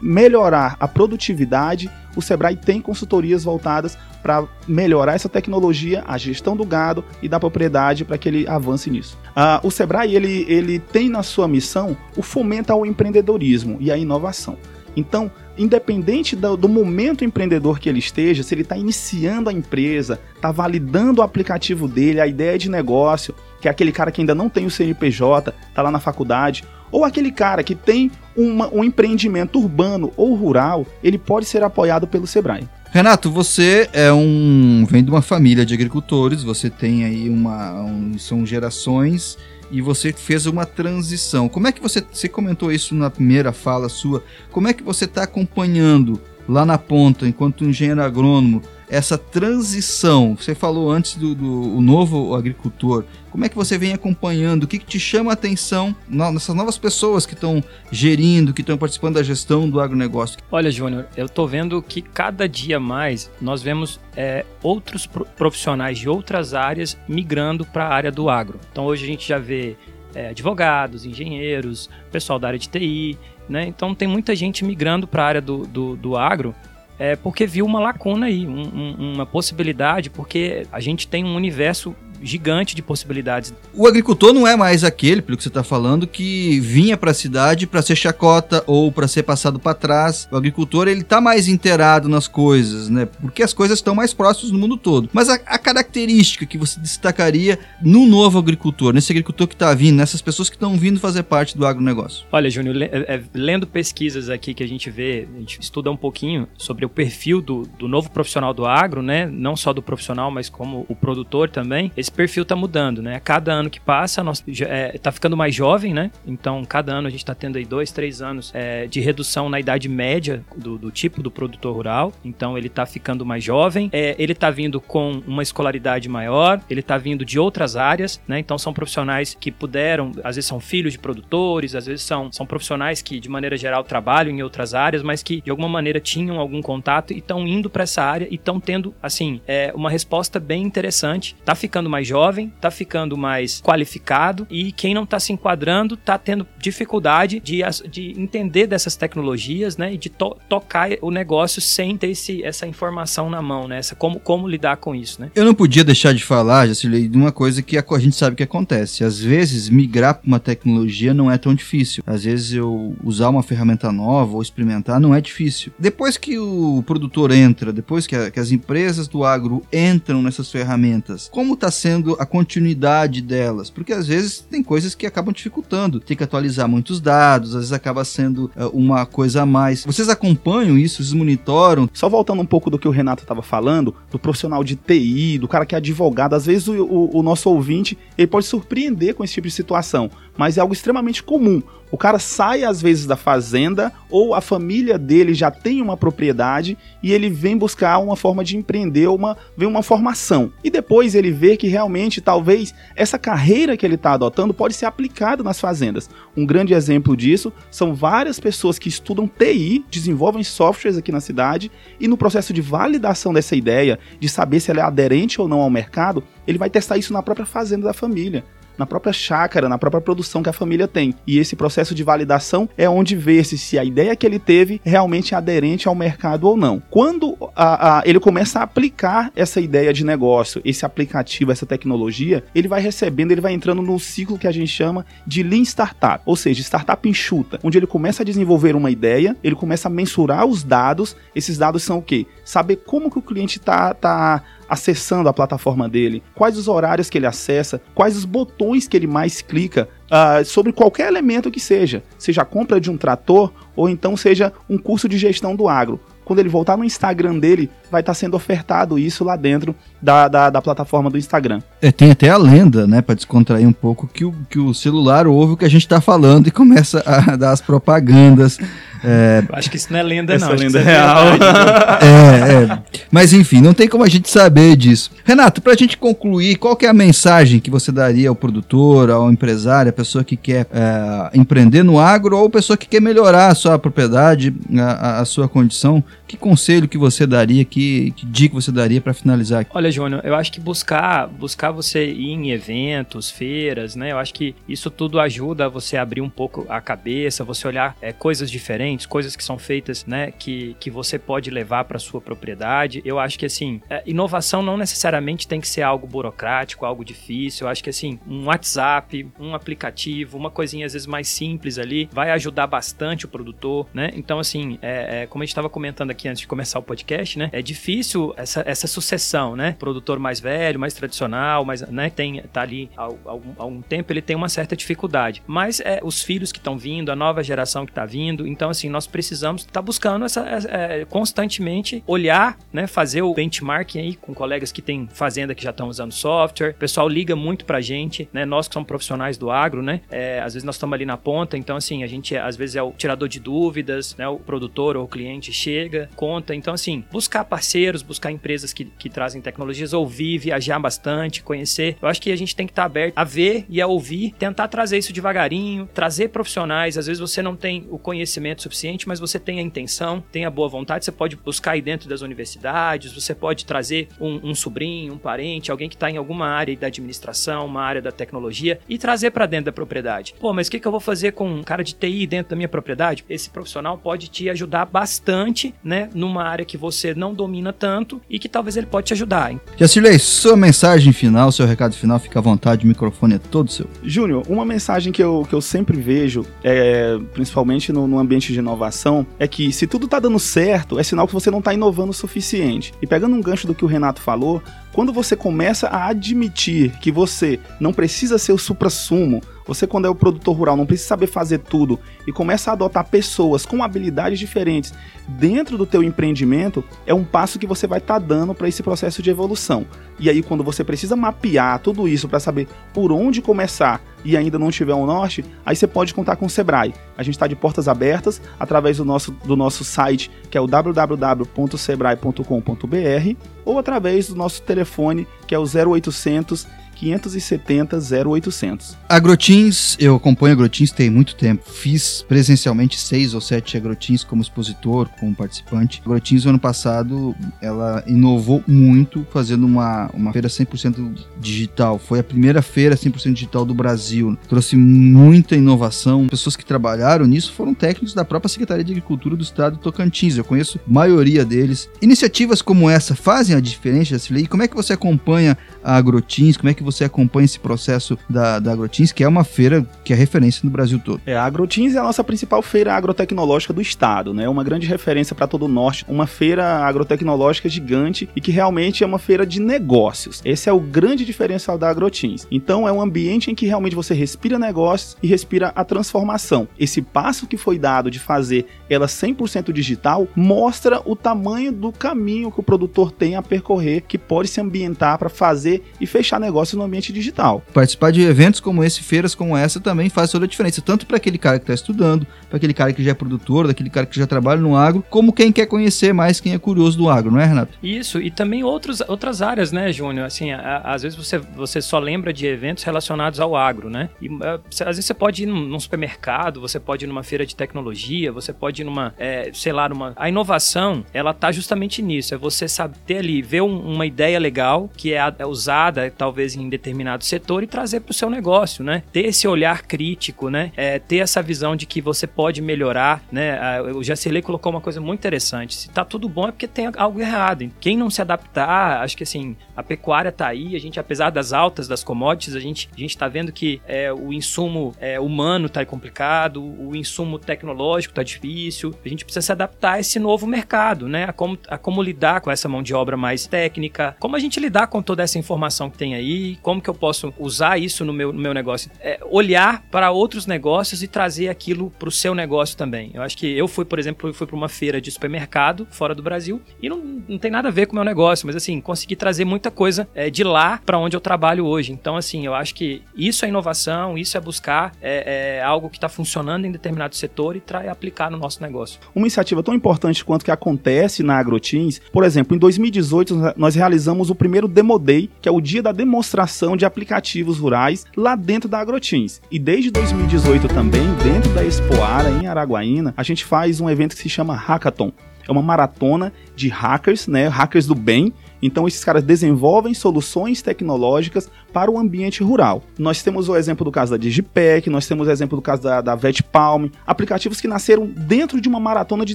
melhorar 0.00 0.76
a 0.80 0.88
produtividade, 0.88 1.90
o 2.16 2.22
Sebrae 2.22 2.56
tem 2.56 2.80
consultorias 2.80 3.44
voltadas 3.44 3.96
para 4.22 4.44
melhorar 4.68 5.14
essa 5.14 5.28
tecnologia, 5.28 6.04
a 6.06 6.16
gestão 6.16 6.56
do 6.56 6.64
gado 6.64 7.04
e 7.22 7.28
da 7.28 7.40
propriedade 7.40 8.04
para 8.04 8.16
que 8.18 8.28
ele 8.28 8.46
avance 8.46 8.90
nisso. 8.90 9.18
Uh, 9.30 9.66
o 9.66 9.70
Sebrae 9.70 10.14
ele, 10.14 10.44
ele 10.48 10.78
tem 10.78 11.08
na 11.08 11.22
sua 11.22 11.48
missão 11.48 11.96
o 12.16 12.22
fomento 12.22 12.72
ao 12.72 12.86
empreendedorismo 12.86 13.76
e 13.80 13.90
à 13.90 13.96
inovação. 13.96 14.56
Então, 14.96 15.30
independente 15.56 16.36
do, 16.36 16.56
do, 16.56 16.68
momento 16.68 17.24
empreendedor 17.24 17.78
que 17.78 17.88
ele 17.88 17.98
esteja, 17.98 18.42
se 18.42 18.54
ele 18.54 18.62
está 18.62 18.76
iniciando 18.76 19.48
a 19.48 19.52
empresa, 19.52 20.20
está 20.34 20.52
validando 20.52 21.20
o 21.20 21.24
aplicativo 21.24 21.88
dele, 21.88 22.20
a 22.20 22.26
ideia 22.26 22.58
de 22.58 22.70
negócio, 22.70 23.34
que 23.60 23.68
é 23.68 23.70
aquele 23.70 23.92
cara 23.92 24.10
que 24.10 24.20
ainda 24.20 24.34
não 24.34 24.48
tem 24.48 24.66
o 24.66 24.70
CNPJ, 24.70 25.54
está 25.68 25.82
lá 25.82 25.90
na 25.90 26.00
faculdade, 26.00 26.64
ou 26.92 27.04
aquele 27.04 27.32
cara 27.32 27.64
que 27.64 27.74
tem 27.74 28.10
uma, 28.36 28.72
um 28.72 28.84
empreendimento 28.84 29.58
urbano 29.58 30.12
ou 30.16 30.34
rural, 30.34 30.86
ele 31.02 31.18
pode 31.18 31.46
ser 31.46 31.64
apoiado 31.64 32.06
pelo 32.06 32.26
Sebrae. 32.26 32.68
Renato, 32.90 33.30
você 33.30 33.88
é 33.94 34.12
um 34.12 34.84
vem 34.86 35.02
de 35.02 35.10
uma 35.10 35.22
família 35.22 35.64
de 35.64 35.72
agricultores, 35.72 36.42
você 36.42 36.68
tem 36.68 37.04
aí 37.04 37.30
uma 37.30 37.82
um, 37.82 38.18
são 38.18 38.44
gerações 38.44 39.38
e 39.70 39.80
você 39.80 40.12
fez 40.12 40.44
uma 40.44 40.66
transição. 40.66 41.48
Como 41.48 41.66
é 41.66 41.72
que 41.72 41.80
você 41.80 42.04
você 42.12 42.28
comentou 42.28 42.70
isso 42.70 42.94
na 42.94 43.08
primeira 43.08 43.50
fala 43.50 43.88
sua? 43.88 44.22
Como 44.50 44.68
é 44.68 44.74
que 44.74 44.82
você 44.82 45.06
está 45.06 45.22
acompanhando 45.22 46.20
lá 46.46 46.66
na 46.66 46.76
ponta, 46.76 47.26
enquanto 47.26 47.64
engenheiro 47.64 48.02
agrônomo, 48.02 48.60
essa 48.92 49.16
transição? 49.16 50.36
Você 50.36 50.54
falou 50.54 50.90
antes 50.90 51.16
do, 51.16 51.34
do 51.34 51.80
novo 51.80 52.34
agricultor. 52.34 53.04
Como 53.30 53.42
é 53.42 53.48
que 53.48 53.56
você 53.56 53.78
vem 53.78 53.94
acompanhando? 53.94 54.64
O 54.64 54.66
que, 54.66 54.78
que 54.78 54.84
te 54.84 55.00
chama 55.00 55.30
a 55.30 55.32
atenção 55.32 55.96
nessas 56.06 56.54
novas 56.54 56.76
pessoas 56.76 57.24
que 57.24 57.32
estão 57.32 57.64
gerindo, 57.90 58.52
que 58.52 58.60
estão 58.60 58.76
participando 58.76 59.14
da 59.14 59.22
gestão 59.22 59.68
do 59.68 59.80
agronegócio? 59.80 60.38
Olha, 60.50 60.70
Júnior, 60.70 61.06
eu 61.16 61.24
estou 61.24 61.48
vendo 61.48 61.80
que 61.80 62.02
cada 62.02 62.46
dia 62.46 62.78
mais 62.78 63.30
nós 63.40 63.62
vemos 63.62 63.98
é, 64.14 64.44
outros 64.62 65.06
profissionais 65.06 65.98
de 65.98 66.06
outras 66.06 66.52
áreas 66.52 66.98
migrando 67.08 67.64
para 67.64 67.86
a 67.86 67.94
área 67.94 68.12
do 68.12 68.28
agro. 68.28 68.60
Então 68.70 68.84
hoje 68.84 69.04
a 69.04 69.06
gente 69.06 69.26
já 69.26 69.38
vê 69.38 69.74
é, 70.14 70.28
advogados, 70.28 71.06
engenheiros, 71.06 71.88
pessoal 72.10 72.38
da 72.38 72.48
área 72.48 72.58
de 72.58 72.68
TI, 72.68 73.18
né? 73.48 73.66
Então 73.66 73.94
tem 73.94 74.06
muita 74.06 74.36
gente 74.36 74.62
migrando 74.62 75.06
para 75.06 75.22
a 75.22 75.26
área 75.26 75.40
do, 75.40 75.66
do, 75.66 75.96
do 75.96 76.14
agro 76.14 76.54
é, 77.02 77.16
porque 77.16 77.48
viu 77.48 77.66
uma 77.66 77.80
lacuna 77.80 78.26
aí, 78.26 78.46
um, 78.46 78.60
um, 78.62 79.14
uma 79.14 79.26
possibilidade, 79.26 80.08
porque 80.08 80.68
a 80.70 80.78
gente 80.78 81.08
tem 81.08 81.24
um 81.24 81.34
universo 81.34 81.96
gigante 82.22 82.74
de 82.74 82.82
possibilidades. 82.82 83.52
O 83.74 83.86
agricultor 83.86 84.32
não 84.32 84.46
é 84.46 84.56
mais 84.56 84.84
aquele, 84.84 85.20
pelo 85.20 85.36
que 85.36 85.42
você 85.42 85.48
está 85.48 85.64
falando, 85.64 86.06
que 86.06 86.60
vinha 86.60 86.96
para 86.96 87.10
a 87.10 87.14
cidade 87.14 87.66
para 87.66 87.82
ser 87.82 87.96
chacota 87.96 88.62
ou 88.66 88.90
para 88.92 89.08
ser 89.08 89.22
passado 89.24 89.58
para 89.58 89.74
trás. 89.74 90.28
O 90.30 90.36
agricultor 90.36 90.88
ele 90.88 91.00
está 91.00 91.20
mais 91.20 91.48
inteirado 91.48 92.08
nas 92.08 92.28
coisas, 92.28 92.88
né? 92.88 93.06
Porque 93.06 93.42
as 93.42 93.52
coisas 93.52 93.78
estão 93.78 93.94
mais 93.94 94.14
próximas 94.14 94.52
no 94.52 94.58
mundo 94.58 94.76
todo. 94.76 95.08
Mas 95.12 95.28
a, 95.28 95.34
a 95.34 95.58
característica 95.58 96.46
que 96.46 96.56
você 96.56 96.78
destacaria 96.78 97.58
no 97.82 98.06
novo 98.06 98.38
agricultor, 98.38 98.92
nesse 98.92 99.12
agricultor 99.12 99.48
que 99.48 99.54
está 99.54 99.74
vindo, 99.74 99.96
nessas 99.96 100.22
pessoas 100.22 100.48
que 100.48 100.56
estão 100.56 100.76
vindo 100.76 101.00
fazer 101.00 101.24
parte 101.24 101.56
do 101.56 101.66
agronegócio? 101.66 102.26
Olha, 102.30 102.48
Júnior, 102.48 102.80
é, 102.82 102.88
é, 102.92 103.22
lendo 103.34 103.66
pesquisas 103.66 104.30
aqui 104.30 104.54
que 104.54 104.62
a 104.62 104.68
gente 104.68 104.90
vê, 104.90 105.26
a 105.34 105.38
gente 105.38 105.60
estuda 105.60 105.90
um 105.90 105.96
pouquinho 105.96 106.46
sobre 106.56 106.84
o 106.84 106.88
perfil 106.88 107.40
do, 107.40 107.62
do 107.78 107.88
novo 107.88 108.10
profissional 108.10 108.54
do 108.54 108.66
agro, 108.66 109.02
né? 109.02 109.26
Não 109.26 109.56
só 109.56 109.72
do 109.72 109.82
profissional, 109.82 110.30
mas 110.30 110.48
como 110.48 110.86
o 110.88 110.94
produtor 110.94 111.50
também. 111.50 111.90
Esse 111.96 112.11
esse 112.11 112.11
perfil 112.12 112.42
está 112.42 112.54
mudando, 112.54 113.02
né? 113.02 113.20
Cada 113.20 113.52
ano 113.52 113.70
que 113.70 113.80
passa, 113.80 114.22
nós 114.22 114.42
é, 114.62 114.98
tá 114.98 115.10
ficando 115.10 115.36
mais 115.36 115.54
jovem, 115.54 115.92
né? 115.94 116.10
Então, 116.26 116.64
cada 116.64 116.92
ano 116.92 117.08
a 117.08 117.10
gente 117.10 117.20
está 117.20 117.34
tendo 117.34 117.56
aí 117.56 117.64
dois, 117.64 117.90
três 117.90 118.22
anos 118.22 118.50
é, 118.54 118.86
de 118.86 119.00
redução 119.00 119.48
na 119.48 119.58
idade 119.58 119.88
média 119.88 120.44
do, 120.56 120.78
do, 120.78 120.90
tipo 120.90 121.22
do 121.22 121.30
produtor 121.30 121.74
rural. 121.74 122.12
Então, 122.24 122.56
ele 122.56 122.66
está 122.66 122.86
ficando 122.86 123.24
mais 123.24 123.42
jovem. 123.42 123.88
É, 123.92 124.14
ele 124.18 124.32
está 124.32 124.50
vindo 124.50 124.80
com 124.80 125.22
uma 125.26 125.42
escolaridade 125.42 126.08
maior. 126.08 126.60
Ele 126.68 126.80
está 126.80 126.98
vindo 126.98 127.24
de 127.24 127.38
outras 127.38 127.76
áreas, 127.76 128.20
né? 128.26 128.38
Então, 128.38 128.58
são 128.58 128.72
profissionais 128.72 129.36
que 129.38 129.50
puderam, 129.50 130.12
às 130.22 130.36
vezes 130.36 130.48
são 130.48 130.60
filhos 130.60 130.92
de 130.92 130.98
produtores, 130.98 131.74
às 131.74 131.86
vezes 131.86 132.04
são, 132.04 132.30
são 132.30 132.46
profissionais 132.46 133.02
que, 133.02 133.18
de 133.18 133.28
maneira 133.28 133.56
geral, 133.56 133.84
trabalham 133.84 134.34
em 134.34 134.42
outras 134.42 134.74
áreas, 134.74 135.02
mas 135.02 135.22
que, 135.22 135.40
de 135.40 135.50
alguma 135.50 135.68
maneira, 135.68 136.00
tinham 136.00 136.38
algum 136.38 136.60
contato 136.60 137.12
e 137.12 137.18
estão 137.18 137.46
indo 137.46 137.70
para 137.70 137.84
essa 137.84 138.02
área 138.02 138.28
e 138.30 138.34
estão 138.34 138.60
tendo, 138.60 138.94
assim, 139.02 139.40
é, 139.46 139.72
uma 139.74 139.90
resposta 139.90 140.38
bem 140.38 140.62
interessante. 140.62 141.34
Está 141.38 141.54
ficando 141.54 141.88
mais 141.88 142.01
mais 142.02 142.08
jovem, 142.08 142.52
tá 142.60 142.70
ficando 142.70 143.16
mais 143.16 143.60
qualificado 143.60 144.46
e 144.50 144.72
quem 144.72 144.92
não 144.92 145.06
tá 145.06 145.20
se 145.20 145.32
enquadrando 145.32 145.96
tá 145.96 146.18
tendo 146.18 146.46
dificuldade 146.58 147.40
de, 147.40 147.62
de 147.88 148.20
entender 148.20 148.66
dessas 148.66 148.96
tecnologias, 148.96 149.76
né? 149.76 149.94
E 149.94 149.98
de 149.98 150.08
to 150.08 150.36
tocar 150.48 150.90
o 151.00 151.10
negócio 151.10 151.60
sem 151.60 151.96
ter 151.96 152.08
esse, 152.08 152.42
essa 152.42 152.66
informação 152.66 153.30
na 153.30 153.40
mão, 153.40 153.68
né? 153.68 153.78
Essa, 153.78 153.94
como, 153.94 154.18
como 154.18 154.48
lidar 154.48 154.76
com 154.78 154.94
isso, 154.94 155.20
né? 155.20 155.30
Eu 155.34 155.44
não 155.44 155.54
podia 155.54 155.84
deixar 155.84 156.12
de 156.12 156.24
falar, 156.24 156.66
Jacilei, 156.66 157.08
de 157.08 157.16
uma 157.16 157.30
coisa 157.30 157.62
que 157.62 157.78
a, 157.78 157.84
a 157.88 157.98
gente 157.98 158.16
sabe 158.16 158.36
que 158.36 158.42
acontece. 158.42 159.04
Às 159.04 159.20
vezes, 159.20 159.68
migrar 159.68 160.14
para 160.14 160.26
uma 160.26 160.40
tecnologia 160.40 161.14
não 161.14 161.30
é 161.30 161.38
tão 161.38 161.54
difícil. 161.54 162.02
Às 162.06 162.24
vezes, 162.24 162.52
eu 162.52 162.96
usar 163.04 163.28
uma 163.28 163.42
ferramenta 163.42 163.92
nova 163.92 164.34
ou 164.34 164.42
experimentar 164.42 165.00
não 165.00 165.14
é 165.14 165.20
difícil. 165.20 165.72
Depois 165.78 166.16
que 166.16 166.38
o 166.38 166.82
produtor 166.86 167.30
entra, 167.30 167.72
depois 167.72 168.06
que, 168.06 168.16
a, 168.16 168.30
que 168.30 168.40
as 168.40 168.50
empresas 168.50 169.06
do 169.06 169.24
agro 169.24 169.62
entram 169.72 170.22
nessas 170.22 170.50
ferramentas, 170.50 171.28
como 171.30 171.54
está 171.54 171.70
sendo 171.70 171.91
sendo 171.92 172.16
a 172.18 172.24
continuidade 172.24 173.20
delas, 173.20 173.68
porque 173.68 173.92
às 173.92 174.06
vezes 174.06 174.40
tem 174.40 174.62
coisas 174.62 174.94
que 174.94 175.06
acabam 175.06 175.32
dificultando, 175.32 176.00
tem 176.00 176.16
que 176.16 176.24
atualizar 176.24 176.66
muitos 176.66 177.00
dados, 177.00 177.50
às 177.50 177.56
vezes 177.56 177.72
acaba 177.72 178.02
sendo 178.04 178.50
uh, 178.56 178.68
uma 178.72 179.04
coisa 179.04 179.42
a 179.42 179.46
mais. 179.46 179.84
Vocês 179.84 180.08
acompanham 180.08 180.78
isso, 180.78 181.02
vocês 181.02 181.12
monitoram? 181.12 181.88
Só 181.92 182.08
voltando 182.08 182.40
um 182.40 182.46
pouco 182.46 182.70
do 182.70 182.78
que 182.78 182.88
o 182.88 182.90
Renato 182.90 183.22
estava 183.22 183.42
falando, 183.42 183.94
do 184.10 184.18
profissional 184.18 184.64
de 184.64 184.74
TI, 184.74 185.38
do 185.38 185.46
cara 185.46 185.66
que 185.66 185.74
é 185.74 185.78
advogado, 185.78 186.34
às 186.34 186.46
vezes 186.46 186.66
o, 186.66 186.82
o, 186.82 187.18
o 187.18 187.22
nosso 187.22 187.50
ouvinte 187.50 187.98
ele 188.16 188.26
pode 188.26 188.46
surpreender 188.46 189.14
com 189.14 189.22
esse 189.22 189.34
tipo 189.34 189.48
de 189.48 189.54
situação, 189.54 190.10
mas 190.36 190.56
é 190.56 190.60
algo 190.60 190.72
extremamente 190.72 191.22
comum. 191.22 191.62
O 191.92 191.98
cara 191.98 192.18
sai 192.18 192.64
às 192.64 192.80
vezes 192.80 193.04
da 193.04 193.16
fazenda 193.16 193.92
ou 194.08 194.34
a 194.34 194.40
família 194.40 194.98
dele 194.98 195.34
já 195.34 195.50
tem 195.50 195.82
uma 195.82 195.94
propriedade 195.94 196.76
e 197.02 197.12
ele 197.12 197.28
vem 197.28 197.54
buscar 197.54 197.98
uma 197.98 198.16
forma 198.16 198.42
de 198.42 198.56
empreender, 198.56 199.08
uma 199.08 199.36
vem 199.54 199.68
uma 199.68 199.82
formação. 199.82 200.50
E 200.64 200.70
depois 200.70 201.14
ele 201.14 201.30
vê 201.30 201.54
que 201.54 201.68
realmente 201.68 202.22
talvez 202.22 202.74
essa 202.96 203.18
carreira 203.18 203.76
que 203.76 203.84
ele 203.84 203.96
está 203.96 204.14
adotando 204.14 204.54
pode 204.54 204.72
ser 204.72 204.86
aplicada 204.86 205.42
nas 205.42 205.60
fazendas. 205.60 206.08
Um 206.34 206.46
grande 206.46 206.72
exemplo 206.72 207.14
disso 207.14 207.52
são 207.70 207.94
várias 207.94 208.40
pessoas 208.40 208.78
que 208.78 208.88
estudam 208.88 209.28
TI, 209.28 209.84
desenvolvem 209.90 210.42
softwares 210.42 210.96
aqui 210.96 211.12
na 211.12 211.20
cidade 211.20 211.70
e 212.00 212.08
no 212.08 212.16
processo 212.16 212.54
de 212.54 212.62
validação 212.62 213.34
dessa 213.34 213.54
ideia, 213.54 213.98
de 214.18 214.30
saber 214.30 214.60
se 214.60 214.70
ela 214.70 214.80
é 214.80 214.84
aderente 214.84 215.42
ou 215.42 215.46
não 215.46 215.60
ao 215.60 215.68
mercado, 215.68 216.24
ele 216.46 216.56
vai 216.56 216.70
testar 216.70 216.96
isso 216.96 217.12
na 217.12 217.22
própria 217.22 217.44
fazenda 217.44 217.84
da 217.84 217.92
família 217.92 218.42
na 218.82 218.86
própria 218.86 219.12
chácara, 219.12 219.68
na 219.68 219.78
própria 219.78 220.00
produção 220.00 220.42
que 220.42 220.48
a 220.48 220.52
família 220.52 220.88
tem. 220.88 221.14
E 221.24 221.38
esse 221.38 221.54
processo 221.54 221.94
de 221.94 222.02
validação 222.02 222.68
é 222.76 222.88
onde 222.88 223.14
vê-se 223.14 223.56
se 223.56 223.78
a 223.78 223.84
ideia 223.84 224.16
que 224.16 224.26
ele 224.26 224.40
teve 224.40 224.80
realmente 224.84 225.34
é 225.34 225.36
aderente 225.36 225.86
ao 225.86 225.94
mercado 225.94 226.48
ou 226.48 226.56
não. 226.56 226.82
Quando 226.90 227.36
a, 227.54 227.98
a, 227.98 228.02
ele 228.04 228.18
começa 228.18 228.58
a 228.58 228.64
aplicar 228.64 229.30
essa 229.36 229.60
ideia 229.60 229.92
de 229.92 230.04
negócio, 230.04 230.60
esse 230.64 230.84
aplicativo, 230.84 231.52
essa 231.52 231.64
tecnologia, 231.64 232.42
ele 232.52 232.66
vai 232.66 232.80
recebendo, 232.80 233.30
ele 233.30 233.40
vai 233.40 233.52
entrando 233.52 233.82
num 233.82 234.00
ciclo 234.00 234.36
que 234.36 234.48
a 234.48 234.52
gente 234.52 234.72
chama 234.72 235.06
de 235.24 235.44
Lean 235.44 235.62
Startup, 235.62 236.20
ou 236.26 236.34
seja, 236.34 236.60
startup 236.60 237.08
enxuta, 237.08 237.60
onde 237.62 237.78
ele 237.78 237.86
começa 237.86 238.24
a 238.24 238.26
desenvolver 238.26 238.74
uma 238.74 238.90
ideia, 238.90 239.36
ele 239.44 239.54
começa 239.54 239.86
a 239.86 239.90
mensurar 239.90 240.44
os 240.44 240.64
dados. 240.64 241.14
Esses 241.36 241.56
dados 241.56 241.84
são 241.84 241.98
o 241.98 242.02
quê? 242.02 242.26
Saber 242.44 242.76
como 242.76 243.08
que 243.08 243.18
o 243.18 243.22
cliente 243.22 243.58
está 243.58 243.94
tá 243.94 244.42
acessando 244.72 245.28
a 245.28 245.34
plataforma 245.34 245.86
dele, 245.86 246.22
quais 246.34 246.56
os 246.56 246.66
horários 246.66 247.10
que 247.10 247.18
ele 247.18 247.26
acessa, 247.26 247.78
quais 247.94 248.16
os 248.16 248.24
botões 248.24 248.88
que 248.88 248.96
ele 248.96 249.06
mais 249.06 249.42
clica 249.42 249.86
uh, 250.06 250.42
sobre 250.46 250.72
qualquer 250.72 251.08
elemento 251.08 251.50
que 251.50 251.60
seja, 251.60 252.02
seja 252.16 252.40
a 252.40 252.46
compra 252.46 252.80
de 252.80 252.90
um 252.90 252.96
trator 252.96 253.52
ou 253.76 253.86
então 253.86 254.16
seja 254.16 254.50
um 254.70 254.78
curso 254.78 255.06
de 255.10 255.18
gestão 255.18 255.54
do 255.54 255.68
agro. 255.68 256.00
Quando 256.24 256.38
ele 256.38 256.48
voltar 256.48 256.78
no 256.78 256.84
Instagram 256.84 257.38
dele, 257.38 257.70
vai 257.92 258.00
estar 258.00 258.12
tá 258.12 258.14
sendo 258.14 258.34
ofertado 258.34 258.98
isso 258.98 259.22
lá 259.22 259.36
dentro 259.36 259.76
da, 260.00 260.26
da, 260.26 260.50
da, 260.50 260.62
plataforma 260.62 261.10
do 261.10 261.18
Instagram. 261.18 261.60
É, 261.80 261.92
tem 261.92 262.10
até 262.10 262.30
a 262.30 262.36
lenda, 262.38 262.86
né, 262.86 263.02
para 263.02 263.14
descontrair 263.14 263.68
um 263.68 263.72
pouco, 263.72 264.08
que 264.08 264.24
o, 264.24 264.34
que 264.48 264.58
o 264.58 264.72
celular 264.72 265.26
ouve 265.26 265.52
o 265.52 265.56
que 265.56 265.64
a 265.64 265.70
gente 265.70 265.82
está 265.82 266.00
falando 266.00 266.48
e 266.48 266.50
começa 266.50 267.02
a 267.06 267.36
dar 267.36 267.52
as 267.52 267.60
propagandas. 267.60 268.58
É... 269.04 269.42
Acho 269.52 269.70
que 269.70 269.76
isso 269.76 269.92
não 269.92 269.98
é 269.98 270.02
lenda, 270.02 270.32
Essa 270.32 270.48
não. 270.48 270.54
lenda 270.54 270.78
é 270.78 270.82
real. 270.82 271.18
é, 272.00 272.64
é. 272.64 272.78
Mas 273.10 273.32
enfim, 273.32 273.60
não 273.60 273.74
tem 273.74 273.88
como 273.88 274.04
a 274.04 274.08
gente 274.08 274.30
saber 274.30 274.76
disso. 274.76 275.10
Renato, 275.24 275.60
para 275.60 275.72
a 275.72 275.76
gente 275.76 275.96
concluir, 275.98 276.56
qual 276.56 276.78
é 276.80 276.86
a 276.86 276.94
mensagem 276.94 277.60
que 277.60 277.70
você 277.70 277.92
daria 277.92 278.28
ao 278.28 278.34
produtor, 278.34 279.10
ao 279.10 279.30
empresário, 279.30 279.90
à 279.90 279.92
pessoa 279.92 280.24
que 280.24 280.36
quer 280.36 280.66
é, 280.72 281.30
empreender 281.34 281.82
no 281.82 281.98
agro 281.98 282.38
ou 282.38 282.46
a 282.46 282.50
pessoa 282.50 282.76
que 282.76 282.86
quer 282.86 283.00
melhorar 283.00 283.48
a 283.48 283.54
sua 283.54 283.78
propriedade, 283.78 284.54
a, 284.78 285.20
a 285.20 285.24
sua 285.24 285.48
condição? 285.48 286.02
Que 286.26 286.36
conselho 286.36 286.88
que 286.88 286.96
você 286.96 287.26
daria, 287.26 287.64
que, 287.64 287.81
que 288.14 288.26
dica 288.26 288.54
você 288.54 288.70
daria 288.70 289.00
para 289.00 289.14
finalizar? 289.14 289.66
Olha, 289.70 289.90
Júnior, 289.90 290.22
eu 290.24 290.34
acho 290.34 290.52
que 290.52 290.60
buscar, 290.60 291.26
buscar 291.26 291.70
você 291.70 292.06
ir 292.06 292.30
em 292.30 292.50
eventos, 292.50 293.30
feiras, 293.30 293.96
né? 293.96 294.12
Eu 294.12 294.18
acho 294.18 294.34
que 294.34 294.54
isso 294.68 294.90
tudo 294.90 295.18
ajuda 295.20 295.68
você 295.68 295.96
a 295.96 296.02
abrir 296.02 296.20
um 296.20 296.30
pouco 296.30 296.66
a 296.68 296.80
cabeça, 296.80 297.44
você 297.44 297.66
olhar 297.66 297.96
é, 298.00 298.12
coisas 298.12 298.50
diferentes, 298.50 299.06
coisas 299.06 299.36
que 299.36 299.44
são 299.44 299.58
feitas, 299.58 300.04
né? 300.06 300.30
Que, 300.30 300.76
que 300.78 300.90
você 300.90 301.18
pode 301.18 301.50
levar 301.50 301.84
para 301.84 301.98
sua 301.98 302.20
propriedade. 302.20 303.02
Eu 303.04 303.18
acho 303.18 303.38
que 303.38 303.46
assim, 303.46 303.80
é, 303.88 304.02
inovação 304.06 304.62
não 304.62 304.76
necessariamente 304.76 305.46
tem 305.48 305.60
que 305.60 305.68
ser 305.68 305.82
algo 305.82 306.06
burocrático, 306.06 306.84
algo 306.84 307.04
difícil. 307.04 307.66
Eu 307.66 307.70
acho 307.70 307.82
que 307.82 307.90
assim, 307.90 308.18
um 308.26 308.46
WhatsApp, 308.46 309.26
um 309.38 309.54
aplicativo, 309.54 310.36
uma 310.36 310.50
coisinha 310.50 310.86
às 310.86 310.92
vezes 310.92 311.06
mais 311.06 311.28
simples 311.28 311.78
ali, 311.78 312.08
vai 312.12 312.30
ajudar 312.30 312.66
bastante 312.66 313.24
o 313.24 313.28
produtor, 313.28 313.86
né? 313.92 314.10
Então, 314.14 314.38
assim, 314.38 314.78
é, 314.82 315.22
é 315.22 315.26
como 315.26 315.42
a 315.42 315.44
gente 315.44 315.52
estava 315.52 315.68
comentando 315.68 316.10
aqui 316.10 316.28
antes 316.28 316.40
de 316.40 316.46
começar 316.46 316.78
o 316.78 316.82
podcast, 316.82 317.38
né? 317.38 317.48
É 317.52 317.62
difícil 317.72 318.34
essa, 318.36 318.62
essa 318.66 318.86
sucessão, 318.86 319.56
né? 319.56 319.74
Produtor 319.78 320.18
mais 320.18 320.38
velho, 320.38 320.78
mais 320.78 320.92
tradicional, 320.94 321.64
mais, 321.64 321.80
né? 321.82 322.10
Tem, 322.10 322.42
tá 322.52 322.62
ali 322.62 322.90
há, 322.96 323.08
algum, 323.56 323.80
tempo, 323.82 324.12
ele 324.12 324.22
tem 324.22 324.36
uma 324.36 324.48
certa 324.48 324.76
dificuldade. 324.76 325.42
Mas 325.46 325.80
é, 325.80 326.00
os 326.02 326.22
filhos 326.22 326.52
que 326.52 326.58
estão 326.58 326.76
vindo, 326.76 327.10
a 327.10 327.16
nova 327.16 327.42
geração 327.42 327.84
que 327.86 327.92
está 327.92 328.04
vindo, 328.04 328.46
então, 328.46 328.70
assim, 328.70 328.88
nós 328.88 329.06
precisamos 329.06 329.62
estar 329.62 329.72
tá 329.72 329.82
buscando 329.82 330.24
essa, 330.24 330.46
é, 330.68 331.04
constantemente 331.06 332.02
olhar, 332.06 332.58
né? 332.72 332.86
Fazer 332.86 333.22
o 333.22 333.32
benchmarking 333.32 333.98
aí 333.98 334.14
com 334.14 334.34
colegas 334.34 334.70
que 334.70 334.82
têm 334.82 335.08
fazenda 335.12 335.54
que 335.54 335.62
já 335.62 335.70
estão 335.70 335.88
usando 335.88 336.12
software. 336.12 336.70
O 336.70 336.74
pessoal 336.74 337.08
liga 337.08 337.34
muito 337.34 337.64
pra 337.64 337.80
gente, 337.80 338.28
né? 338.32 338.44
Nós 338.44 338.68
que 338.68 338.74
somos 338.74 338.86
profissionais 338.86 339.38
do 339.38 339.50
agro, 339.50 339.82
né? 339.82 340.02
É, 340.10 340.40
às 340.40 340.54
vezes 340.54 340.64
nós 340.64 340.76
estamos 340.76 340.94
ali 340.94 341.06
na 341.06 341.16
ponta, 341.16 341.56
então, 341.56 341.76
assim, 341.76 342.02
a 342.02 342.06
gente 342.06 342.36
às 342.36 342.56
vezes 342.56 342.76
é 342.76 342.82
o 342.82 342.92
tirador 342.92 343.28
de 343.28 343.40
dúvidas, 343.40 344.14
né? 344.16 344.28
O 344.28 344.38
produtor 344.38 344.96
ou 344.96 345.04
o 345.04 345.08
cliente 345.08 345.52
chega, 345.52 346.10
conta. 346.14 346.54
Então, 346.54 346.74
assim, 346.74 347.04
buscar 347.10 347.44
parceiros, 347.62 348.02
buscar 348.02 348.32
empresas 348.32 348.72
que, 348.72 348.84
que 348.84 349.08
trazem 349.08 349.40
tecnologias, 349.40 349.92
ouvir, 349.92 350.36
viajar 350.38 350.80
bastante, 350.80 351.44
conhecer. 351.44 351.96
Eu 352.02 352.08
acho 352.08 352.20
que 352.20 352.32
a 352.32 352.36
gente 352.36 352.56
tem 352.56 352.66
que 352.66 352.72
estar 352.72 352.84
aberto 352.84 353.16
a 353.16 353.22
ver 353.22 353.64
e 353.68 353.80
a 353.80 353.86
ouvir, 353.86 354.34
tentar 354.36 354.66
trazer 354.66 354.98
isso 354.98 355.12
devagarinho, 355.12 355.88
trazer 355.94 356.28
profissionais. 356.28 356.98
Às 356.98 357.06
vezes 357.06 357.20
você 357.20 357.40
não 357.40 357.54
tem 357.54 357.86
o 357.88 357.98
conhecimento 357.98 358.62
suficiente, 358.62 359.06
mas 359.06 359.20
você 359.20 359.38
tem 359.38 359.60
a 359.60 359.62
intenção, 359.62 360.22
tem 360.32 360.44
a 360.44 360.50
boa 360.50 360.68
vontade. 360.68 361.04
Você 361.04 361.12
pode 361.12 361.36
buscar 361.36 361.72
aí 361.72 361.80
dentro 361.80 362.08
das 362.08 362.20
universidades, 362.20 363.12
você 363.12 363.32
pode 363.32 363.64
trazer 363.64 364.08
um, 364.20 364.50
um 364.50 364.54
sobrinho, 364.56 365.14
um 365.14 365.18
parente, 365.18 365.70
alguém 365.70 365.88
que 365.88 365.94
está 365.94 366.10
em 366.10 366.16
alguma 366.16 366.48
área 366.48 366.76
da 366.76 366.88
administração, 366.88 367.64
uma 367.64 367.82
área 367.82 368.02
da 368.02 368.10
tecnologia 368.10 368.80
e 368.88 368.98
trazer 368.98 369.30
para 369.30 369.46
dentro 369.46 369.66
da 369.66 369.72
propriedade. 369.72 370.34
Pô, 370.40 370.52
mas 370.52 370.66
o 370.66 370.70
que, 370.70 370.80
que 370.80 370.86
eu 370.86 370.92
vou 370.92 371.00
fazer 371.00 371.32
com 371.32 371.48
um 371.48 371.62
cara 371.62 371.84
de 371.84 371.94
TI 371.94 372.26
dentro 372.26 372.50
da 372.50 372.56
minha 372.56 372.68
propriedade? 372.68 373.24
Esse 373.30 373.48
profissional 373.50 373.96
pode 373.96 374.28
te 374.28 374.50
ajudar 374.50 374.86
bastante, 374.86 375.72
né, 375.84 376.10
numa 376.12 376.42
área 376.42 376.64
que 376.64 376.76
você 376.76 377.14
não 377.14 377.32
domina 377.32 377.51
tanto 377.72 378.20
e 378.30 378.38
que 378.38 378.48
talvez 378.48 378.76
ele 378.76 378.86
pode 378.86 379.08
te 379.08 379.12
ajudar. 379.12 379.50
Hein? 379.50 379.60
Jacirley, 379.76 380.18
sua 380.18 380.56
mensagem 380.56 381.12
final, 381.12 381.50
seu 381.50 381.66
recado 381.66 381.94
final, 381.94 382.18
fica 382.18 382.38
à 382.38 382.42
vontade, 382.42 382.84
o 382.84 382.88
microfone 382.88 383.34
é 383.34 383.38
todo 383.38 383.70
seu. 383.70 383.86
Júnior, 384.02 384.44
uma 384.48 384.64
mensagem 384.64 385.12
que 385.12 385.22
eu, 385.22 385.44
que 385.48 385.54
eu 385.54 385.60
sempre 385.60 386.00
vejo, 386.00 386.46
é, 386.62 387.18
principalmente 387.34 387.92
no, 387.92 388.06
no 388.06 388.18
ambiente 388.18 388.52
de 388.52 388.58
inovação, 388.60 389.26
é 389.38 389.48
que 389.48 389.72
se 389.72 389.86
tudo 389.86 390.06
está 390.06 390.20
dando 390.20 390.38
certo, 390.38 390.98
é 390.98 391.02
sinal 391.02 391.26
que 391.26 391.34
você 391.34 391.50
não 391.50 391.58
está 391.58 391.74
inovando 391.74 392.10
o 392.10 392.14
suficiente. 392.14 392.94
E 393.02 393.06
pegando 393.06 393.34
um 393.34 393.40
gancho 393.40 393.66
do 393.66 393.74
que 393.74 393.84
o 393.84 393.88
Renato 393.88 394.20
falou, 394.20 394.62
quando 394.92 395.12
você 395.12 395.34
começa 395.34 395.88
a 395.88 396.08
admitir 396.08 396.92
que 397.00 397.10
você 397.10 397.58
não 397.80 397.92
precisa 397.92 398.38
ser 398.38 398.52
o 398.52 398.58
supra-sumo, 398.58 399.42
você, 399.66 399.86
quando 399.86 400.06
é 400.06 400.10
o 400.10 400.14
produtor 400.14 400.56
rural, 400.56 400.76
não 400.76 400.86
precisa 400.86 401.08
saber 401.08 401.26
fazer 401.26 401.58
tudo 401.58 401.98
e 402.26 402.32
começa 402.32 402.70
a 402.70 402.74
adotar 402.74 403.08
pessoas 403.08 403.64
com 403.64 403.82
habilidades 403.82 404.38
diferentes 404.38 404.92
dentro 405.28 405.78
do 405.78 405.86
teu 405.86 406.02
empreendimento, 406.02 406.84
é 407.06 407.14
um 407.14 407.24
passo 407.24 407.58
que 407.58 407.66
você 407.66 407.86
vai 407.86 407.98
estar 407.98 408.20
tá 408.20 408.26
dando 408.26 408.54
para 408.54 408.68
esse 408.68 408.82
processo 408.82 409.22
de 409.22 409.30
evolução. 409.30 409.86
E 410.18 410.28
aí, 410.28 410.42
quando 410.42 410.62
você 410.62 410.84
precisa 410.84 411.16
mapear 411.16 411.78
tudo 411.78 412.06
isso 412.06 412.28
para 412.28 412.40
saber 412.40 412.68
por 412.92 413.12
onde 413.12 413.40
começar 413.40 414.00
e 414.24 414.36
ainda 414.36 414.58
não 414.58 414.70
tiver 414.70 414.94
um 414.94 415.06
norte, 415.06 415.44
aí 415.64 415.74
você 415.74 415.86
pode 415.86 416.12
contar 416.14 416.36
com 416.36 416.46
o 416.46 416.50
Sebrae. 416.50 416.94
A 417.16 417.22
gente 417.22 417.34
está 417.34 417.46
de 417.46 417.56
portas 417.56 417.88
abertas 417.88 418.40
através 418.58 418.98
do 418.98 419.04
nosso, 419.04 419.32
do 419.44 419.56
nosso 419.56 419.84
site, 419.84 420.30
que 420.50 420.56
é 420.56 420.60
o 420.60 420.66
www.sebrae.com.br, 420.66 423.36
ou 423.64 423.78
através 423.78 424.28
do 424.28 424.36
nosso 424.36 424.62
telefone, 424.62 425.26
que 425.46 425.54
é 425.54 425.58
o 425.58 425.64
0800 425.64 426.66
570 427.02 427.98
0800. 427.98 428.96
Agrotins, 429.08 429.96
eu 429.98 430.14
acompanho 430.14 430.52
Agrotins 430.52 430.92
tem 430.92 431.10
muito 431.10 431.34
tempo. 431.34 431.68
Fiz 431.68 432.24
presencialmente 432.28 432.98
seis 432.98 433.34
ou 433.34 433.40
sete 433.40 433.76
Agrotins 433.76 434.22
como 434.22 434.40
expositor, 434.40 435.08
como 435.18 435.34
participante. 435.34 436.00
Agrotins, 436.04 436.44
no 436.44 436.50
ano 436.50 436.60
passado, 436.60 437.34
ela 437.60 438.04
inovou 438.06 438.62
muito 438.68 439.26
fazendo 439.32 439.66
uma, 439.66 440.08
uma 440.14 440.32
feira 440.32 440.48
100% 440.48 441.12
digital. 441.40 441.98
Foi 441.98 442.20
a 442.20 442.24
primeira 442.24 442.62
feira 442.62 442.94
100% 442.94 443.32
digital 443.32 443.64
do 443.64 443.74
Brasil. 443.74 444.38
Trouxe 444.48 444.76
muita 444.76 445.56
inovação. 445.56 446.28
Pessoas 446.28 446.54
que 446.54 446.64
trabalharam 446.64 447.26
nisso 447.26 447.52
foram 447.52 447.74
técnicos 447.74 448.14
da 448.14 448.24
própria 448.24 448.48
Secretaria 448.48 448.84
de 448.84 448.92
Agricultura 448.92 449.34
do 449.34 449.42
Estado 449.42 449.76
do 449.76 449.82
Tocantins. 449.82 450.36
Eu 450.36 450.44
conheço 450.44 450.78
a 450.78 450.92
maioria 450.92 451.44
deles. 451.44 451.90
Iniciativas 452.00 452.62
como 452.62 452.88
essa 452.88 453.16
fazem 453.16 453.56
a 453.56 453.60
diferença? 453.60 454.02
E 454.36 454.46
como 454.46 454.62
é 454.62 454.68
que 454.68 454.74
você 454.74 454.92
acompanha 454.92 455.56
a 455.82 455.96
Agrotins? 455.96 456.56
Como 456.56 456.68
é 456.68 456.74
que 456.74 456.82
você 456.82 456.91
acompanha 457.04 457.44
esse 457.44 457.58
processo 457.58 458.18
da, 458.28 458.58
da 458.58 458.72
Agrotins, 458.72 459.12
que 459.12 459.24
é 459.24 459.28
uma 459.28 459.44
feira 459.44 459.86
que 460.04 460.12
é 460.12 460.16
referência 460.16 460.60
no 460.64 460.70
Brasil 460.70 460.98
todo? 460.98 461.20
É, 461.26 461.36
a 461.36 461.44
Agrotins 461.44 461.94
é 461.94 461.98
a 461.98 462.02
nossa 462.02 462.24
principal 462.24 462.62
feira 462.62 462.94
agrotecnológica 462.94 463.72
do 463.72 463.80
estado, 463.80 464.34
né? 464.34 464.48
Uma 464.48 464.64
grande 464.64 464.86
referência 464.86 465.34
para 465.34 465.46
todo 465.46 465.64
o 465.64 465.68
norte, 465.68 466.04
uma 466.08 466.26
feira 466.26 466.64
agrotecnológica 466.84 467.68
gigante 467.68 468.28
e 468.34 468.40
que 468.40 468.50
realmente 468.50 469.04
é 469.04 469.06
uma 469.06 469.18
feira 469.18 469.46
de 469.46 469.60
negócios. 469.60 470.40
Esse 470.44 470.68
é 470.68 470.72
o 470.72 470.80
grande 470.80 471.24
diferencial 471.24 471.78
da 471.78 471.88
Agrotins. 471.88 472.46
Então 472.50 472.88
é 472.88 472.92
um 472.92 473.00
ambiente 473.00 473.50
em 473.50 473.54
que 473.54 473.66
realmente 473.66 473.96
você 473.96 474.14
respira 474.14 474.58
negócios 474.58 475.16
e 475.22 475.26
respira 475.26 475.72
a 475.74 475.84
transformação. 475.84 476.68
Esse 476.78 477.02
passo 477.02 477.46
que 477.46 477.56
foi 477.56 477.78
dado 477.78 478.10
de 478.10 478.18
fazer 478.18 478.66
ela 478.88 479.06
100% 479.06 479.72
digital 479.72 480.28
mostra 480.34 481.00
o 481.04 481.16
tamanho 481.16 481.72
do 481.72 481.92
caminho 481.92 482.50
que 482.50 482.60
o 482.60 482.62
produtor 482.62 483.10
tem 483.10 483.36
a 483.36 483.42
percorrer, 483.42 484.02
que 484.02 484.18
pode 484.18 484.48
se 484.48 484.60
ambientar 484.60 485.18
para 485.18 485.28
fazer 485.28 485.82
e 486.00 486.06
fechar 486.06 486.40
negócio 486.40 486.78
no 486.82 486.86
ambiente 486.86 487.12
digital. 487.12 487.62
Participar 487.72 488.10
de 488.10 488.22
eventos 488.22 488.60
como 488.60 488.84
esse, 488.84 489.02
feiras 489.02 489.34
como 489.34 489.56
essa, 489.56 489.80
também 489.80 490.10
faz 490.10 490.30
toda 490.30 490.44
a 490.44 490.48
diferença, 490.48 490.82
tanto 490.82 491.06
para 491.06 491.16
aquele 491.16 491.38
cara 491.38 491.58
que 491.58 491.64
está 491.64 491.74
estudando, 491.74 492.26
para 492.48 492.56
aquele 492.56 492.74
cara 492.74 492.92
que 492.92 493.02
já 493.02 493.12
é 493.12 493.14
produtor, 493.14 493.66
daquele 493.66 493.90
cara 493.90 494.06
que 494.06 494.18
já 494.18 494.26
trabalha 494.26 494.60
no 494.60 494.76
agro, 494.76 495.04
como 495.08 495.32
quem 495.32 495.52
quer 495.52 495.66
conhecer 495.66 496.12
mais, 496.12 496.40
quem 496.40 496.52
é 496.52 496.58
curioso 496.58 496.98
do 496.98 497.08
agro, 497.08 497.30
não 497.30 497.40
é, 497.40 497.46
Renato? 497.46 497.78
Isso, 497.82 498.20
e 498.20 498.30
também 498.30 498.64
outros, 498.64 499.00
outras 499.06 499.40
áreas, 499.42 499.72
né, 499.72 499.92
Júnior? 499.92 500.26
Assim, 500.26 500.52
a, 500.52 500.58
a, 500.60 500.94
às 500.94 501.02
vezes 501.02 501.16
você, 501.16 501.38
você 501.38 501.80
só 501.80 501.98
lembra 501.98 502.32
de 502.32 502.46
eventos 502.46 502.84
relacionados 502.84 503.40
ao 503.40 503.56
agro, 503.56 503.88
né? 503.88 504.10
E 504.20 504.28
a, 504.42 504.54
às 504.80 504.96
vezes 504.96 505.06
você 505.06 505.14
pode 505.14 505.44
ir 505.44 505.46
num, 505.46 505.60
num, 505.60 505.80
supermercado, 505.80 506.60
você 506.60 506.80
pode 506.80 507.04
ir 507.04 507.08
numa 507.08 507.22
feira 507.22 507.46
de 507.46 507.54
tecnologia, 507.54 508.32
você 508.32 508.52
pode 508.52 508.82
ir 508.82 508.84
numa, 508.84 509.14
é, 509.18 509.50
sei 509.52 509.72
lá, 509.72 509.88
numa. 509.88 510.12
A 510.16 510.28
inovação, 510.28 511.04
ela 511.12 511.32
tá 511.32 511.52
justamente 511.52 512.02
nisso, 512.02 512.34
é 512.34 512.36
você 512.36 512.68
saber 512.68 513.18
ali, 513.18 513.42
ver 513.42 513.62
um, 513.62 513.78
uma 513.80 514.06
ideia 514.06 514.38
legal 514.38 514.90
que 514.96 515.12
é, 515.12 515.34
é 515.38 515.46
usada, 515.46 516.10
talvez, 516.10 516.56
em 516.56 516.68
determinado 516.72 517.24
setor 517.24 517.62
e 517.62 517.66
trazer 517.66 518.00
para 518.00 518.10
o 518.10 518.14
seu 518.14 518.28
negócio, 518.30 518.82
né? 518.82 519.02
Ter 519.12 519.26
esse 519.26 519.46
olhar 519.46 519.82
crítico, 519.82 520.48
né? 520.48 520.72
É, 520.76 520.98
ter 520.98 521.18
essa 521.18 521.42
visão 521.42 521.76
de 521.76 521.86
que 521.86 522.00
você 522.00 522.26
pode 522.26 522.62
melhorar, 522.62 523.22
né? 523.30 523.80
O 523.92 524.02
Jacirley 524.02 524.42
colocou 524.42 524.72
uma 524.72 524.80
coisa 524.80 525.00
muito 525.00 525.20
interessante. 525.20 525.74
Se 525.74 525.90
tá 525.90 526.04
tudo 526.04 526.28
bom 526.28 526.48
é 526.48 526.52
porque 526.52 526.66
tem 526.66 526.90
algo 526.96 527.20
errado. 527.20 527.70
Quem 527.78 527.96
não 527.96 528.08
se 528.10 528.20
adaptar, 528.22 529.02
acho 529.02 529.16
que 529.16 529.22
assim, 529.22 529.56
a 529.76 529.82
pecuária 529.82 530.32
tá 530.32 530.48
aí, 530.48 530.74
a 530.74 530.80
gente, 530.80 530.98
apesar 530.98 531.30
das 531.30 531.52
altas 531.52 531.86
das 531.86 532.02
commodities, 532.02 532.56
a 532.56 532.60
gente, 532.60 532.88
a 532.94 532.98
gente 532.98 533.16
tá 533.16 533.28
vendo 533.28 533.52
que 533.52 533.80
é, 533.86 534.12
o 534.12 534.32
insumo 534.32 534.94
é, 534.98 535.20
humano 535.20 535.68
tá 535.68 535.84
complicado, 535.84 536.62
o 536.62 536.96
insumo 536.96 537.38
tecnológico 537.38 538.14
tá 538.14 538.22
difícil, 538.22 538.94
a 539.04 539.08
gente 539.08 539.24
precisa 539.24 539.44
se 539.44 539.52
adaptar 539.52 539.94
a 539.94 540.00
esse 540.00 540.18
novo 540.18 540.46
mercado, 540.46 541.08
né? 541.08 541.24
A 541.24 541.32
como, 541.32 541.58
a 541.68 541.76
como 541.76 542.02
lidar 542.02 542.40
com 542.40 542.50
essa 542.50 542.68
mão 542.68 542.82
de 542.82 542.94
obra 542.94 543.16
mais 543.16 543.46
técnica, 543.46 544.16
como 544.18 544.36
a 544.36 544.38
gente 544.38 544.58
lidar 544.58 544.86
com 544.86 545.02
toda 545.02 545.22
essa 545.22 545.38
informação 545.38 545.90
que 545.90 545.98
tem 545.98 546.14
aí, 546.14 546.51
como 546.56 546.80
que 546.80 546.90
eu 546.90 546.94
posso 546.94 547.32
usar 547.38 547.78
isso 547.78 548.04
no 548.04 548.12
meu, 548.12 548.32
no 548.32 548.40
meu 548.40 548.54
negócio. 548.54 548.90
É, 549.00 549.20
olhar 549.30 549.82
para 549.90 550.10
outros 550.10 550.46
negócios 550.46 551.02
e 551.02 551.08
trazer 551.08 551.48
aquilo 551.48 551.90
para 551.98 552.08
o 552.08 552.12
seu 552.12 552.34
negócio 552.34 552.76
também. 552.76 553.10
Eu 553.14 553.22
acho 553.22 553.36
que 553.36 553.46
eu 553.46 553.68
fui, 553.68 553.84
por 553.84 553.98
exemplo, 553.98 554.32
fui 554.32 554.46
para 554.46 554.56
uma 554.56 554.68
feira 554.68 555.00
de 555.00 555.10
supermercado 555.10 555.86
fora 555.90 556.14
do 556.14 556.22
Brasil 556.22 556.60
e 556.80 556.88
não, 556.88 557.22
não 557.28 557.38
tem 557.38 557.50
nada 557.50 557.68
a 557.68 557.70
ver 557.70 557.86
com 557.86 557.92
o 557.92 557.96
meu 557.96 558.04
negócio, 558.04 558.46
mas 558.46 558.56
assim, 558.56 558.80
consegui 558.80 559.16
trazer 559.16 559.44
muita 559.44 559.70
coisa 559.70 560.08
é, 560.14 560.30
de 560.30 560.44
lá 560.44 560.80
para 560.84 560.98
onde 560.98 561.16
eu 561.16 561.20
trabalho 561.20 561.66
hoje. 561.66 561.92
Então, 561.92 562.16
assim, 562.16 562.46
eu 562.46 562.54
acho 562.54 562.74
que 562.74 563.02
isso 563.16 563.44
é 563.44 563.48
inovação, 563.48 564.16
isso 564.18 564.36
é 564.36 564.40
buscar 564.40 564.92
é, 565.00 565.58
é 565.58 565.62
algo 565.62 565.88
que 565.88 565.96
está 565.96 566.08
funcionando 566.08 566.66
em 566.66 566.72
determinado 566.72 567.14
setor 567.16 567.56
e 567.56 567.62
aplicar 567.88 568.30
no 568.30 568.38
nosso 568.38 568.62
negócio. 568.62 569.00
Uma 569.14 569.24
iniciativa 569.24 569.62
tão 569.62 569.74
importante 569.74 570.24
quanto 570.24 570.44
que 570.44 570.50
acontece 570.50 571.22
na 571.22 571.38
AgroTeams, 571.38 572.00
por 572.12 572.24
exemplo, 572.24 572.54
em 572.54 572.58
2018 572.58 573.54
nós 573.56 573.74
realizamos 573.74 574.30
o 574.30 574.34
primeiro 574.34 574.68
Demo 574.68 574.98
Day, 574.98 575.30
que 575.40 575.48
é 575.48 575.52
o 575.52 575.60
dia 575.60 575.82
da 575.82 575.92
demonstração 575.92 576.41
de 576.76 576.84
aplicativos 576.84 577.58
rurais 577.58 578.04
lá 578.16 578.34
dentro 578.34 578.68
da 578.68 578.78
AgroTeams. 578.78 579.40
E 579.50 579.58
desde 579.58 579.90
2018 579.90 580.68
também, 580.68 581.06
dentro 581.22 581.52
da 581.52 581.64
Expoara 581.64 582.30
em 582.30 582.46
Araguaína, 582.46 583.14
a 583.16 583.22
gente 583.22 583.44
faz 583.44 583.80
um 583.80 583.88
evento 583.88 584.16
que 584.16 584.22
se 584.22 584.28
chama 584.28 584.54
Hackathon. 584.54 585.12
É 585.48 585.50
uma 585.50 585.62
maratona 585.62 586.32
de 586.54 586.68
hackers, 586.68 587.26
né, 587.26 587.48
hackers 587.48 587.86
do 587.86 587.94
bem, 587.94 588.32
então 588.62 588.86
esses 588.86 589.04
caras 589.04 589.24
desenvolvem 589.24 589.92
soluções 589.92 590.62
tecnológicas 590.62 591.50
para 591.72 591.90
o 591.90 591.98
ambiente 591.98 592.42
rural. 592.42 592.82
Nós 592.98 593.22
temos 593.22 593.48
o 593.48 593.56
exemplo 593.56 593.84
do 593.84 593.90
caso 593.90 594.12
da 594.12 594.16
Digipec, 594.16 594.88
nós 594.88 595.06
temos 595.06 595.26
o 595.26 595.30
exemplo 595.30 595.56
do 595.56 595.62
caso 595.62 595.82
da, 595.82 596.00
da 596.00 596.14
VetPalm, 596.14 596.86
aplicativos 597.06 597.60
que 597.60 597.66
nasceram 597.66 598.06
dentro 598.06 598.60
de 598.60 598.68
uma 598.68 598.78
maratona 598.78 599.24
de 599.24 599.34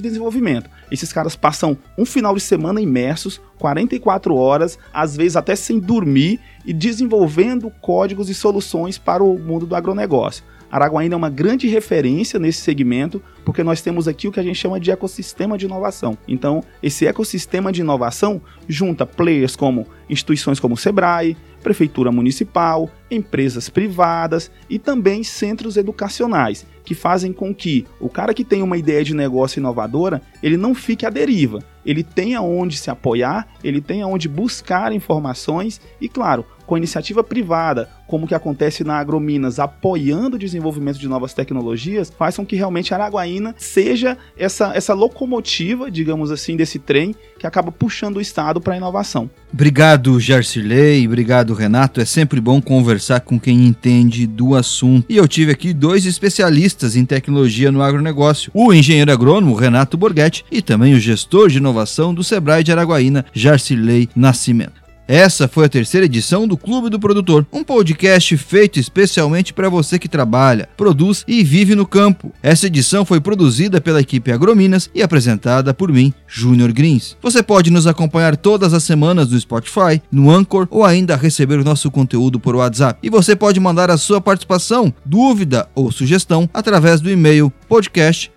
desenvolvimento. 0.00 0.70
Esses 0.90 1.12
caras 1.12 1.36
passam 1.36 1.76
um 1.96 2.06
final 2.06 2.34
de 2.34 2.40
semana 2.40 2.80
imersos, 2.80 3.40
44 3.58 4.34
horas, 4.34 4.78
às 4.92 5.16
vezes 5.16 5.36
até 5.36 5.54
sem 5.54 5.78
dormir, 5.78 6.40
e 6.64 6.72
desenvolvendo 6.72 7.70
códigos 7.80 8.28
e 8.28 8.34
soluções 8.34 8.98
para 8.98 9.24
o 9.24 9.38
mundo 9.38 9.66
do 9.66 9.74
agronegócio. 9.74 10.44
Araguaína 10.70 11.14
é 11.14 11.16
uma 11.16 11.30
grande 11.30 11.66
referência 11.66 12.38
nesse 12.38 12.60
segmento, 12.60 13.22
porque 13.44 13.62
nós 13.62 13.80
temos 13.80 14.06
aqui 14.06 14.28
o 14.28 14.32
que 14.32 14.40
a 14.40 14.42
gente 14.42 14.58
chama 14.58 14.78
de 14.78 14.90
ecossistema 14.90 15.56
de 15.56 15.64
inovação. 15.64 16.16
Então, 16.26 16.62
esse 16.82 17.06
ecossistema 17.06 17.72
de 17.72 17.80
inovação 17.80 18.40
junta 18.68 19.06
players 19.06 19.56
como 19.56 19.86
instituições 20.10 20.60
como 20.60 20.74
o 20.74 20.78
Sebrae, 20.78 21.36
prefeitura 21.62 22.12
municipal, 22.12 22.88
empresas 23.10 23.68
privadas 23.68 24.50
e 24.68 24.78
também 24.78 25.22
centros 25.22 25.76
educacionais, 25.76 26.66
que 26.84 26.94
fazem 26.94 27.32
com 27.32 27.54
que 27.54 27.84
o 28.00 28.08
cara 28.08 28.32
que 28.32 28.44
tem 28.44 28.62
uma 28.62 28.76
ideia 28.76 29.04
de 29.04 29.14
negócio 29.14 29.58
inovadora, 29.58 30.22
ele 30.42 30.56
não 30.56 30.74
fique 30.74 31.04
à 31.04 31.10
deriva, 31.10 31.62
ele 31.84 32.02
tenha 32.02 32.40
onde 32.40 32.76
se 32.76 32.90
apoiar, 32.90 33.48
ele 33.62 33.80
tenha 33.80 34.06
onde 34.06 34.28
buscar 34.28 34.92
informações 34.92 35.80
e, 36.00 36.08
claro, 36.08 36.44
com 36.66 36.76
iniciativa 36.76 37.24
privada, 37.24 37.88
como 38.08 38.26
que 38.26 38.34
acontece 38.34 38.82
na 38.82 38.96
Agrominas, 38.96 39.60
apoiando 39.60 40.36
o 40.36 40.38
desenvolvimento 40.38 40.98
de 40.98 41.06
novas 41.06 41.34
tecnologias, 41.34 42.10
faz 42.18 42.36
com 42.36 42.44
que 42.44 42.56
realmente 42.56 42.92
Araguaína 42.92 43.54
seja 43.58 44.16
essa, 44.36 44.72
essa 44.74 44.94
locomotiva, 44.94 45.90
digamos 45.90 46.30
assim, 46.30 46.56
desse 46.56 46.78
trem 46.78 47.14
que 47.38 47.46
acaba 47.46 47.70
puxando 47.70 48.16
o 48.16 48.20
Estado 48.20 48.60
para 48.60 48.74
a 48.74 48.76
inovação. 48.78 49.30
Obrigado, 49.52 50.18
Jarcilei, 50.18 51.06
obrigado, 51.06 51.52
Renato. 51.52 52.00
É 52.00 52.04
sempre 52.04 52.40
bom 52.40 52.60
conversar 52.60 53.20
com 53.20 53.38
quem 53.38 53.66
entende 53.66 54.26
do 54.26 54.54
assunto. 54.54 55.04
E 55.08 55.16
eu 55.16 55.28
tive 55.28 55.52
aqui 55.52 55.74
dois 55.74 56.06
especialistas 56.06 56.96
em 56.96 57.04
tecnologia 57.04 57.70
no 57.70 57.82
agronegócio: 57.82 58.50
o 58.54 58.72
engenheiro 58.72 59.12
agrônomo 59.12 59.54
Renato 59.54 59.98
Borghetti 59.98 60.44
e 60.50 60.62
também 60.62 60.94
o 60.94 61.00
gestor 61.00 61.48
de 61.48 61.58
inovação 61.58 62.14
do 62.14 62.24
Sebrae 62.24 62.64
de 62.64 62.72
Araguaína, 62.72 63.26
Jarcilei 63.34 64.08
Nascimento. 64.16 64.87
Essa 65.08 65.48
foi 65.48 65.64
a 65.64 65.68
terceira 65.70 66.04
edição 66.04 66.46
do 66.46 66.54
Clube 66.54 66.90
do 66.90 67.00
Produtor, 67.00 67.46
um 67.50 67.64
podcast 67.64 68.36
feito 68.36 68.78
especialmente 68.78 69.54
para 69.54 69.70
você 69.70 69.98
que 69.98 70.06
trabalha, 70.06 70.68
produz 70.76 71.24
e 71.26 71.42
vive 71.42 71.74
no 71.74 71.86
campo. 71.86 72.30
Essa 72.42 72.66
edição 72.66 73.06
foi 73.06 73.18
produzida 73.18 73.80
pela 73.80 74.02
equipe 74.02 74.30
Agrominas 74.30 74.90
e 74.94 75.02
apresentada 75.02 75.72
por 75.72 75.90
mim, 75.90 76.12
Júnior 76.26 76.72
Grins. 76.72 77.16
Você 77.22 77.42
pode 77.42 77.70
nos 77.70 77.86
acompanhar 77.86 78.36
todas 78.36 78.74
as 78.74 78.84
semanas 78.84 79.30
no 79.30 79.40
Spotify, 79.40 80.02
no 80.12 80.30
Anchor 80.30 80.68
ou 80.70 80.84
ainda 80.84 81.16
receber 81.16 81.58
o 81.58 81.64
nosso 81.64 81.90
conteúdo 81.90 82.38
por 82.38 82.54
WhatsApp. 82.54 82.98
E 83.02 83.08
você 83.08 83.34
pode 83.34 83.58
mandar 83.58 83.90
a 83.90 83.96
sua 83.96 84.20
participação, 84.20 84.92
dúvida 85.06 85.66
ou 85.74 85.90
sugestão 85.90 86.46
através 86.52 87.00
do 87.00 87.10
e-mail 87.10 87.50
podcast 87.68 88.32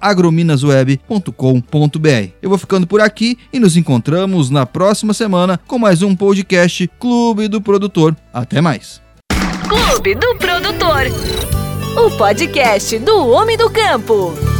agrominasweb.com.br. 0.00 2.30
Eu 2.42 2.48
vou 2.48 2.58
ficando 2.58 2.86
por 2.86 3.00
aqui 3.00 3.38
e 3.52 3.60
nos 3.60 3.76
encontramos 3.76 4.50
na 4.50 4.66
próxima 4.66 5.14
semana 5.14 5.60
com 5.66 5.78
mais 5.78 6.02
um 6.02 6.16
podcast 6.16 6.90
Clube 6.98 7.48
do 7.48 7.60
Produtor. 7.60 8.16
Até 8.32 8.60
mais. 8.60 9.00
Clube 9.68 10.14
do 10.14 10.36
Produtor. 10.36 11.02
O 11.96 12.10
podcast 12.16 12.98
do 12.98 13.28
homem 13.28 13.56
do 13.56 13.70
campo. 13.70 14.53